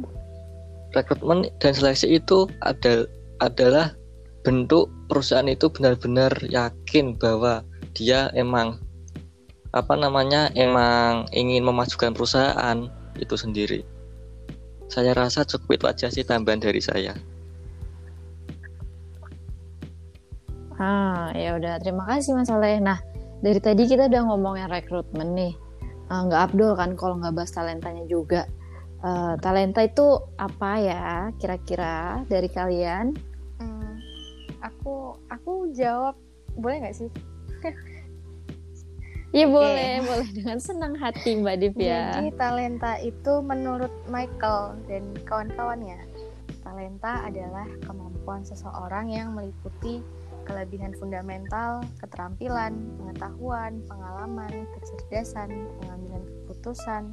rekrutmen 0.97 1.47
dan 1.61 1.71
seleksi 1.71 2.19
itu 2.19 2.49
ada, 2.59 3.07
adalah 3.39 3.95
bentuk 4.45 4.93
perusahaan 5.09 5.49
itu 5.49 5.73
benar-benar 5.73 6.37
yakin 6.45 7.17
bahwa 7.17 7.65
dia 7.97 8.29
emang 8.37 8.77
apa 9.73 9.97
namanya 9.97 10.53
emang 10.53 11.25
ingin 11.33 11.65
memajukan 11.65 12.13
perusahaan 12.13 12.87
itu 13.17 13.35
sendiri. 13.35 13.81
Saya 14.87 15.17
rasa 15.17 15.41
cukup 15.43 15.81
itu 15.81 15.85
aja 15.89 16.07
sih 16.13 16.21
tambahan 16.21 16.61
dari 16.61 16.79
saya. 16.79 17.17
Ah, 20.77 21.33
ya 21.33 21.57
udah 21.57 21.81
terima 21.81 22.05
kasih 22.05 22.37
Mas 22.37 22.51
Saleh. 22.51 22.77
Nah, 22.77 23.01
dari 23.41 23.57
tadi 23.57 23.89
kita 23.89 24.11
udah 24.11 24.21
ngomongin 24.29 24.69
rekrutmen 24.69 25.33
nih. 25.33 25.53
Ah, 26.07 26.21
nggak 26.21 26.39
uh, 26.39 26.45
Abdul 26.51 26.71
kan 26.77 26.93
kalau 26.93 27.17
nggak 27.17 27.33
bahas 27.33 27.49
talentanya 27.49 28.05
juga 28.05 28.45
uh, 29.01 29.33
talenta 29.41 29.81
itu 29.81 30.21
apa 30.37 30.71
ya 30.77 31.03
kira-kira 31.41 32.21
dari 32.29 32.45
kalian? 32.45 33.17
Aku 34.65 35.13
aku 35.29 35.69
jawab 35.77 36.17
boleh 36.57 36.81
nggak 36.81 36.97
sih? 36.97 37.09
Iya 39.35 39.51
okay. 39.51 39.55
boleh, 39.59 39.93
boleh 40.07 40.29
dengan 40.31 40.57
senang 40.63 40.95
hati 40.95 41.35
Mbak 41.35 41.57
Divya. 41.59 42.23
Jadi 42.23 42.31
talenta 42.39 42.95
itu 43.03 43.43
menurut 43.43 43.91
Michael 44.07 44.79
dan 44.87 45.11
kawan-kawannya, 45.27 45.99
talenta 46.63 47.19
adalah 47.27 47.67
kemampuan 47.83 48.47
seseorang 48.47 49.11
yang 49.11 49.35
meliputi 49.35 49.99
kelebihan 50.47 50.95
fundamental, 50.95 51.83
keterampilan, 51.99 52.79
pengetahuan, 52.95 53.83
pengalaman, 53.91 54.71
kecerdasan, 54.79 55.67
pengambilan 55.83 56.23
keputusan, 56.23 57.11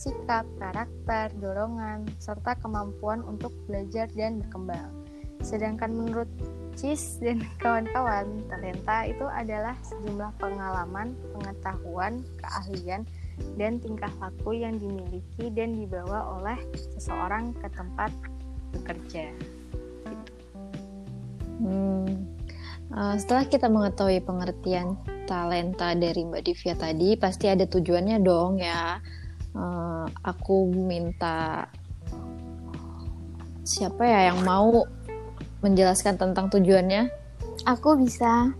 sikap, 0.00 0.48
karakter, 0.56 1.28
dorongan, 1.44 2.08
serta 2.16 2.56
kemampuan 2.64 3.20
untuk 3.26 3.52
belajar 3.68 4.08
dan 4.16 4.40
berkembang. 4.40 4.88
Sedangkan 5.44 5.92
menurut 5.92 6.30
Cis 6.78 7.18
dan 7.22 7.42
kawan-kawan, 7.62 8.26
talenta 8.50 9.06
itu 9.08 9.26
adalah 9.26 9.74
sejumlah 9.82 10.32
pengalaman, 10.38 11.14
pengetahuan, 11.34 12.22
keahlian, 12.38 13.02
dan 13.56 13.80
tingkah 13.80 14.10
laku 14.20 14.58
yang 14.58 14.76
dimiliki 14.76 15.48
dan 15.54 15.78
dibawa 15.78 16.38
oleh 16.40 16.58
seseorang 16.76 17.56
ke 17.56 17.68
tempat 17.72 18.10
bekerja. 18.76 19.32
Hmm. 21.60 22.26
Uh, 22.90 23.14
setelah 23.14 23.46
kita 23.46 23.70
mengetahui 23.70 24.18
pengertian 24.26 24.98
talenta 25.30 25.94
dari 25.94 26.26
Mbak 26.26 26.42
Divya 26.42 26.74
tadi, 26.74 27.14
pasti 27.14 27.46
ada 27.46 27.62
tujuannya 27.62 28.18
dong 28.18 28.58
ya 28.58 28.98
uh, 29.54 30.06
aku 30.22 30.70
minta 30.70 31.66
siapa 33.62 34.02
ya 34.02 34.34
yang 34.34 34.42
mau 34.42 34.82
menjelaskan 35.60 36.16
tentang 36.16 36.48
tujuannya? 36.48 37.12
Aku 37.68 37.96
bisa. 38.00 38.52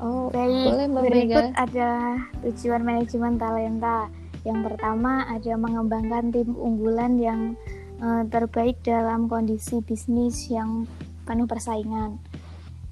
Oh, 0.00 0.32
baik. 0.32 0.64
Boleh, 0.72 0.86
Mbak 0.88 1.02
Berikut 1.04 1.46
ada 1.60 1.90
tujuan 2.48 2.80
manajemen 2.80 3.36
talenta. 3.36 4.08
Yang 4.48 4.72
pertama 4.72 5.28
ada 5.28 5.52
mengembangkan 5.60 6.32
tim 6.32 6.56
unggulan 6.56 7.20
yang 7.20 7.40
uh, 8.00 8.24
terbaik 8.32 8.80
dalam 8.80 9.28
kondisi 9.28 9.84
bisnis 9.84 10.48
yang 10.48 10.88
penuh 11.28 11.44
persaingan. 11.44 12.16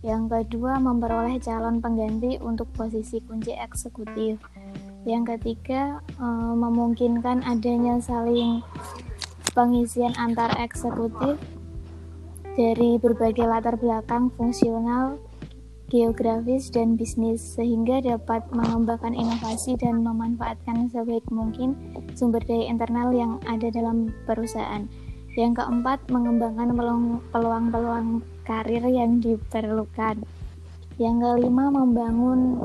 Yang 0.04 0.28
kedua, 0.30 0.76
memperoleh 0.78 1.40
calon 1.40 1.80
pengganti 1.80 2.36
untuk 2.44 2.68
posisi 2.76 3.24
kunci 3.24 3.56
eksekutif. 3.56 4.36
Yang 5.08 5.40
ketiga, 5.40 6.04
uh, 6.20 6.52
memungkinkan 6.52 7.40
adanya 7.48 7.96
saling 8.04 8.60
pengisian 9.56 10.12
antar 10.20 10.52
eksekutif 10.60 11.40
dari 12.58 12.98
berbagai 12.98 13.46
latar 13.46 13.78
belakang 13.78 14.34
fungsional 14.34 15.22
geografis, 15.88 16.68
dan 16.68 17.00
bisnis, 17.00 17.40
sehingga 17.40 18.04
dapat 18.04 18.44
mengembangkan 18.52 19.16
inovasi 19.16 19.74
dan 19.80 20.04
memanfaatkan 20.04 20.92
sebaik 20.92 21.24
mungkin 21.32 21.74
sumber 22.12 22.44
daya 22.44 22.68
internal 22.68 23.08
yang 23.12 23.40
ada 23.48 23.72
dalam 23.72 24.12
perusahaan. 24.28 24.84
Yang 25.32 25.64
keempat, 25.64 25.98
mengembangkan 26.12 26.76
peluang-peluang 27.32 28.20
karir 28.44 28.84
yang 28.84 29.16
diperlukan. 29.22 30.20
Yang 31.00 31.16
kelima, 31.24 31.72
membangun 31.72 32.60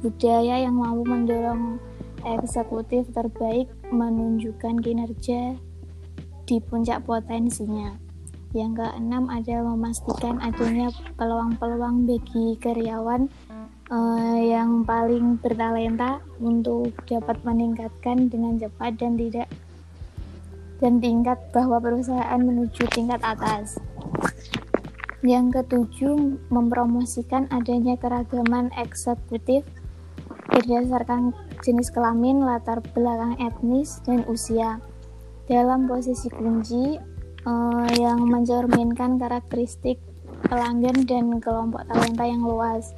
budaya 0.00 0.64
yang 0.64 0.80
mampu 0.80 1.04
mendorong 1.04 1.76
eksekutif 2.24 3.04
terbaik 3.12 3.68
menunjukkan 3.92 4.80
kinerja 4.80 5.58
di 6.48 6.56
puncak 6.64 7.04
potensinya. 7.04 8.03
Yang 8.54 8.86
keenam 8.86 9.26
adalah 9.26 9.74
memastikan 9.74 10.38
adanya 10.38 10.94
peluang-peluang 11.18 12.06
bagi 12.06 12.54
karyawan 12.62 13.26
uh, 13.90 14.38
yang 14.38 14.86
paling 14.86 15.42
bertalenta 15.42 16.22
untuk 16.38 16.94
dapat 17.02 17.34
meningkatkan 17.42 18.30
dengan 18.30 18.54
cepat 18.54 18.94
dan 18.94 19.18
tidak 19.18 19.50
dan 20.78 21.02
tingkat 21.02 21.38
bahwa 21.50 21.82
perusahaan 21.82 22.38
menuju 22.38 22.86
tingkat 22.94 23.18
atas. 23.26 23.74
Yang 25.26 25.58
ketujuh, 25.58 26.38
mempromosikan 26.52 27.50
adanya 27.50 27.98
keragaman 27.98 28.70
eksekutif 28.78 29.66
berdasarkan 30.46 31.34
jenis 31.64 31.90
kelamin, 31.90 32.44
latar 32.44 32.84
belakang 32.92 33.34
etnis, 33.42 33.98
dan 34.06 34.22
usia. 34.30 34.78
Dalam 35.48 35.88
posisi 35.88 36.28
kunci, 36.28 37.00
uh, 37.44 37.88
yang 37.96 38.24
mencerminkan 38.24 39.16
karakteristik 39.20 40.00
pelanggan 40.48 41.04
dan 41.08 41.40
kelompok 41.40 41.86
talenta 41.88 42.24
yang 42.24 42.44
luas. 42.44 42.92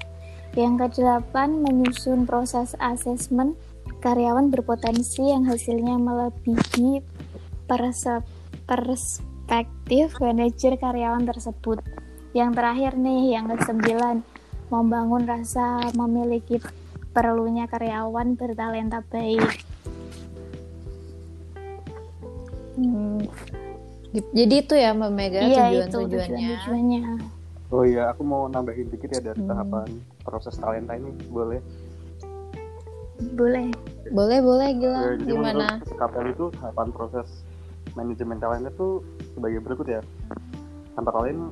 Yang 0.57 0.89
kedelapan, 0.89 1.61
menyusun 1.61 2.25
proses 2.25 2.73
asesmen 2.81 3.55
karyawan 4.01 4.49
berpotensi 4.49 5.29
yang 5.29 5.45
hasilnya 5.45 6.01
melebihi 6.01 7.05
perspektif 8.67 10.17
manajer 10.17 10.73
karyawan 10.81 11.29
tersebut. 11.29 11.85
Yang 12.33 12.51
terakhir 12.57 12.93
nih, 12.97 13.37
yang 13.37 13.53
kesembilan, 13.53 14.25
membangun 14.73 15.29
rasa 15.29 15.93
memiliki 15.95 16.59
perlunya 17.13 17.65
karyawan 17.71 18.37
bertalenta 18.37 19.01
baik. 19.09 19.45
Hmm, 22.77 23.25
jadi 24.33 24.55
itu 24.63 24.75
ya 24.77 24.91
Mbak 24.95 25.11
Mega 25.13 25.41
iya, 25.43 25.85
tujuan-tujuannya. 25.87 26.49
tujuannya. 26.63 27.03
Oh 27.75 27.83
iya, 27.83 28.15
aku 28.15 28.23
mau 28.23 28.47
nambahin 28.47 28.87
dikit 28.95 29.11
ya 29.11 29.21
dari 29.21 29.43
hmm. 29.43 29.51
tahapan 29.51 29.89
proses 30.23 30.55
talenta 30.55 30.95
ini, 30.95 31.11
boleh? 31.27 31.59
Boleh. 33.35 33.75
Boleh, 34.15 34.39
boleh 34.39 34.69
gila. 34.79 35.01
Ya, 35.03 35.13
jadi 35.19 35.33
Gimana? 35.35 35.67
KPL 35.83 36.29
itu 36.31 36.47
tahapan 36.63 36.89
proses 36.95 37.29
manajemen 37.99 38.39
talenta 38.39 38.71
itu 38.71 39.03
sebagai 39.35 39.59
berikut 39.67 39.87
ya. 39.91 40.01
Antara 40.95 41.27
lain 41.27 41.51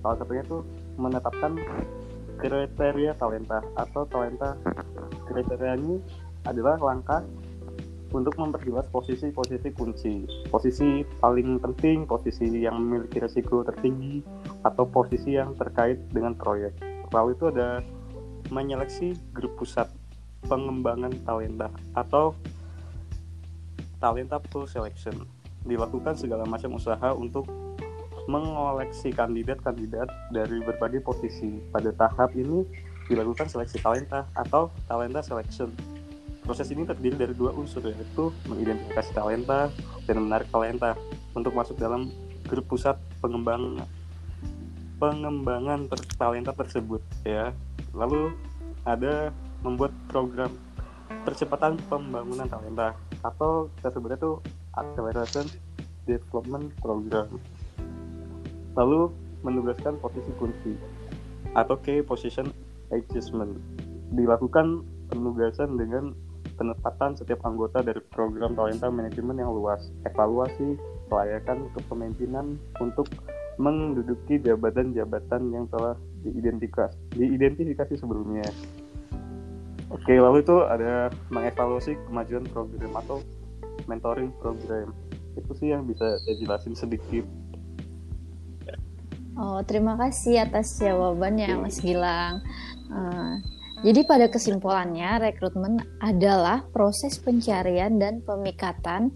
salah 0.00 0.16
satunya 0.22 0.46
itu 0.46 0.62
menetapkan 0.94 1.58
kriteria 2.38 3.12
talenta 3.18 3.58
atau 3.74 4.06
talenta 4.06 4.54
kriteria 5.26 5.74
ini 5.74 5.98
adalah 6.46 6.78
langkah 6.78 7.26
untuk 8.12 8.34
memperjelas 8.40 8.88
posisi-posisi 8.88 9.68
kunci, 9.76 10.24
posisi 10.48 11.04
paling 11.20 11.60
penting, 11.60 12.08
posisi 12.08 12.48
yang 12.64 12.80
memiliki 12.80 13.20
resiko 13.20 13.60
tertinggi, 13.60 14.24
atau 14.64 14.88
posisi 14.88 15.36
yang 15.36 15.52
terkait 15.56 16.00
dengan 16.08 16.32
proyek. 16.32 16.72
Lalu 17.12 17.36
itu 17.36 17.44
ada 17.52 17.84
menyeleksi 18.48 19.12
grup 19.36 19.60
pusat 19.60 19.88
pengembangan 20.48 21.12
talenta 21.26 21.68
atau 21.92 22.32
talenta 24.00 24.40
pool 24.40 24.64
selection. 24.64 25.26
Dilakukan 25.66 26.16
segala 26.16 26.48
macam 26.48 26.78
usaha 26.78 27.12
untuk 27.12 27.44
mengoleksi 28.28 29.12
kandidat-kandidat 29.12 30.08
dari 30.32 30.60
berbagai 30.64 31.00
posisi. 31.00 31.60
Pada 31.72 31.92
tahap 31.92 32.36
ini 32.36 32.64
dilakukan 33.08 33.48
seleksi 33.48 33.80
talenta 33.80 34.28
atau 34.36 34.68
talenta 34.84 35.24
selection 35.24 35.72
Proses 36.48 36.72
ini 36.72 36.88
terdiri 36.88 37.12
dari 37.12 37.34
dua 37.36 37.52
unsur 37.52 37.84
yaitu 37.84 38.32
mengidentifikasi 38.48 39.12
talenta 39.12 39.68
dan 40.08 40.16
menarik 40.16 40.48
talenta 40.48 40.96
untuk 41.36 41.52
masuk 41.52 41.76
dalam 41.76 42.08
grup 42.48 42.64
pusat 42.72 42.96
pengembang 43.20 43.84
pengembangan 44.96 45.92
talenta 46.16 46.56
tersebut 46.56 47.04
ya. 47.28 47.52
Lalu 47.92 48.32
ada 48.88 49.28
membuat 49.60 49.92
program 50.08 50.56
percepatan 51.28 51.76
pembangunan 51.92 52.48
talenta 52.48 52.96
atau 53.20 53.68
kita 53.76 53.92
sebutnya 53.92 54.16
itu 54.16 54.32
acceleration 54.72 55.44
development 56.08 56.72
program. 56.80 57.28
Lalu 58.72 59.12
menugaskan 59.44 60.00
posisi 60.00 60.32
kunci 60.40 60.72
atau 61.52 61.76
key 61.76 62.00
position 62.00 62.48
adjustment 62.88 63.60
dilakukan 64.16 64.88
penugasan 65.12 65.76
dengan 65.76 66.16
penempatan 66.58 67.14
setiap 67.14 67.46
anggota 67.46 67.80
dari 67.80 68.02
program 68.10 68.58
talenta 68.58 68.90
manajemen 68.90 69.38
yang 69.38 69.54
luas, 69.54 69.94
evaluasi 70.02 70.74
kelayakan 71.06 71.70
kepemimpinan 71.78 72.58
untuk 72.82 73.06
menduduki 73.58 74.42
jabatan-jabatan 74.42 75.54
yang 75.54 75.64
telah 75.70 75.94
diidentifikasi, 76.26 76.94
diidentifikasi 77.14 77.94
sebelumnya. 77.94 78.46
Oke, 79.88 80.18
lalu 80.20 80.44
itu 80.44 80.66
ada 80.68 81.08
mengevaluasi 81.32 81.96
kemajuan 82.10 82.44
program 82.52 82.92
atau 83.00 83.18
mentoring 83.88 84.34
program. 84.42 84.92
Itu 85.38 85.54
sih 85.56 85.72
yang 85.72 85.88
bisa 85.88 86.20
saya 86.22 86.34
jelasin 86.36 86.74
sedikit. 86.76 87.24
Oh, 89.38 89.62
terima 89.62 89.94
kasih 89.94 90.42
atas 90.42 90.82
jawabannya, 90.82 91.62
Mas 91.62 91.78
Gilang. 91.78 92.42
Uh, 92.90 93.38
jadi 93.86 94.02
pada 94.02 94.26
kesimpulannya, 94.26 95.22
rekrutmen 95.22 95.78
adalah 96.02 96.66
proses 96.74 97.14
pencarian 97.22 97.98
dan 98.02 98.18
pemikatan 98.26 99.14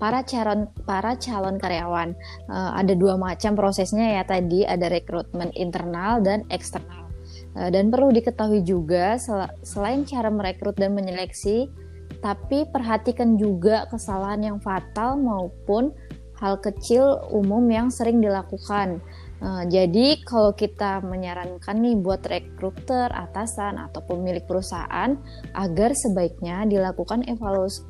para 0.00 0.24
calon 0.24 0.66
para 0.88 1.14
calon 1.14 1.60
karyawan. 1.60 2.16
Uh, 2.48 2.72
ada 2.74 2.96
dua 2.96 3.20
macam 3.20 3.54
prosesnya 3.54 4.18
ya 4.18 4.22
tadi, 4.26 4.66
ada 4.66 4.90
rekrutmen 4.90 5.54
internal 5.54 6.18
dan 6.24 6.42
eksternal. 6.50 7.06
Uh, 7.54 7.70
dan 7.70 7.92
perlu 7.92 8.10
diketahui 8.10 8.66
juga 8.66 9.20
sel 9.20 9.46
selain 9.62 10.02
cara 10.02 10.32
merekrut 10.32 10.74
dan 10.74 10.96
menyeleksi, 10.96 11.70
tapi 12.18 12.66
perhatikan 12.66 13.38
juga 13.38 13.86
kesalahan 13.92 14.42
yang 14.42 14.58
fatal 14.58 15.20
maupun 15.20 15.94
hal 16.40 16.56
kecil 16.58 17.30
umum 17.30 17.62
yang 17.68 17.92
sering 17.92 18.18
dilakukan 18.18 18.98
Uh, 19.40 19.64
jadi 19.72 20.20
kalau 20.28 20.52
kita 20.52 21.00
menyarankan 21.00 21.80
nih 21.80 21.96
buat 21.96 22.20
rekruter, 22.28 23.08
atasan 23.08 23.80
atau 23.80 24.04
pemilik 24.04 24.44
perusahaan 24.44 25.16
agar 25.56 25.96
sebaiknya 25.96 26.68
dilakukan 26.68 27.24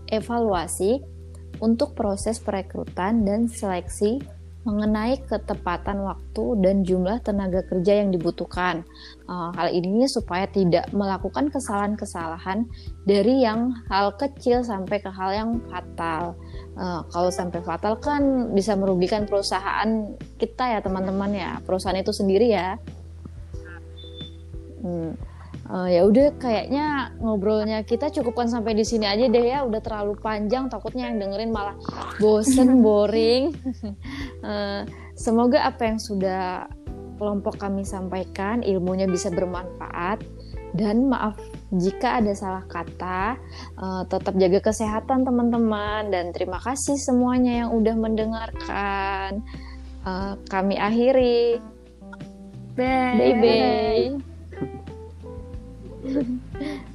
evaluasi 0.06 1.02
untuk 1.58 1.98
proses 1.98 2.38
perekrutan 2.38 3.26
dan 3.26 3.50
seleksi 3.50 4.22
mengenai 4.60 5.16
ketepatan 5.24 6.04
waktu 6.04 6.44
dan 6.60 6.84
jumlah 6.84 7.24
tenaga 7.24 7.64
kerja 7.64 8.04
yang 8.04 8.12
dibutuhkan. 8.12 8.84
Uh, 9.24 9.48
hal 9.56 9.72
ini 9.72 10.04
supaya 10.04 10.44
tidak 10.44 10.84
melakukan 10.92 11.48
kesalahan-kesalahan 11.48 12.68
dari 13.08 13.40
yang 13.40 13.72
hal 13.88 14.12
kecil 14.20 14.60
sampai 14.60 15.00
ke 15.00 15.08
hal 15.08 15.32
yang 15.32 15.50
fatal. 15.72 16.36
Uh, 16.76 17.00
kalau 17.08 17.32
sampai 17.32 17.64
fatal 17.64 17.96
kan 17.96 18.52
bisa 18.52 18.76
merugikan 18.76 19.24
perusahaan 19.24 20.12
kita 20.36 20.76
ya 20.76 20.80
teman-teman 20.84 21.32
ya, 21.32 21.50
perusahaan 21.64 21.96
itu 21.96 22.12
sendiri 22.12 22.52
ya. 22.52 22.76
Hmm. 24.80 25.29
Uh, 25.70 25.86
ya 25.86 26.02
udah 26.02 26.34
kayaknya 26.42 27.14
ngobrolnya 27.22 27.86
kita 27.86 28.10
cukupkan 28.10 28.50
sampai 28.50 28.74
di 28.74 28.82
sini 28.82 29.06
aja 29.06 29.30
deh 29.30 29.54
ya 29.54 29.62
udah 29.62 29.78
terlalu 29.78 30.18
panjang 30.18 30.66
takutnya 30.66 31.06
yang 31.06 31.22
dengerin 31.22 31.54
malah 31.54 31.78
bosen 32.18 32.78
boring 32.84 33.54
uh, 34.42 34.82
semoga 35.14 35.62
apa 35.62 35.94
yang 35.94 36.02
sudah 36.02 36.66
kelompok 37.22 37.62
kami 37.62 37.86
sampaikan 37.86 38.66
ilmunya 38.66 39.06
bisa 39.06 39.30
bermanfaat 39.30 40.18
dan 40.74 41.06
maaf 41.06 41.38
jika 41.70 42.18
ada 42.18 42.34
salah 42.34 42.66
kata, 42.66 43.38
uh, 43.78 44.02
tetap 44.10 44.34
jaga 44.34 44.58
kesehatan 44.70 45.22
teman-teman 45.22 46.10
dan 46.10 46.34
terima 46.34 46.58
kasih 46.58 46.98
semuanya 46.98 47.66
yang 47.66 47.70
udah 47.70 47.94
mendengarkan. 47.94 49.46
Uh, 50.02 50.34
kami 50.50 50.74
akhiri. 50.74 51.62
Bye. 52.74 53.18
Bye 53.18 53.34
bye. 53.38 54.29
嗯。 56.04 56.40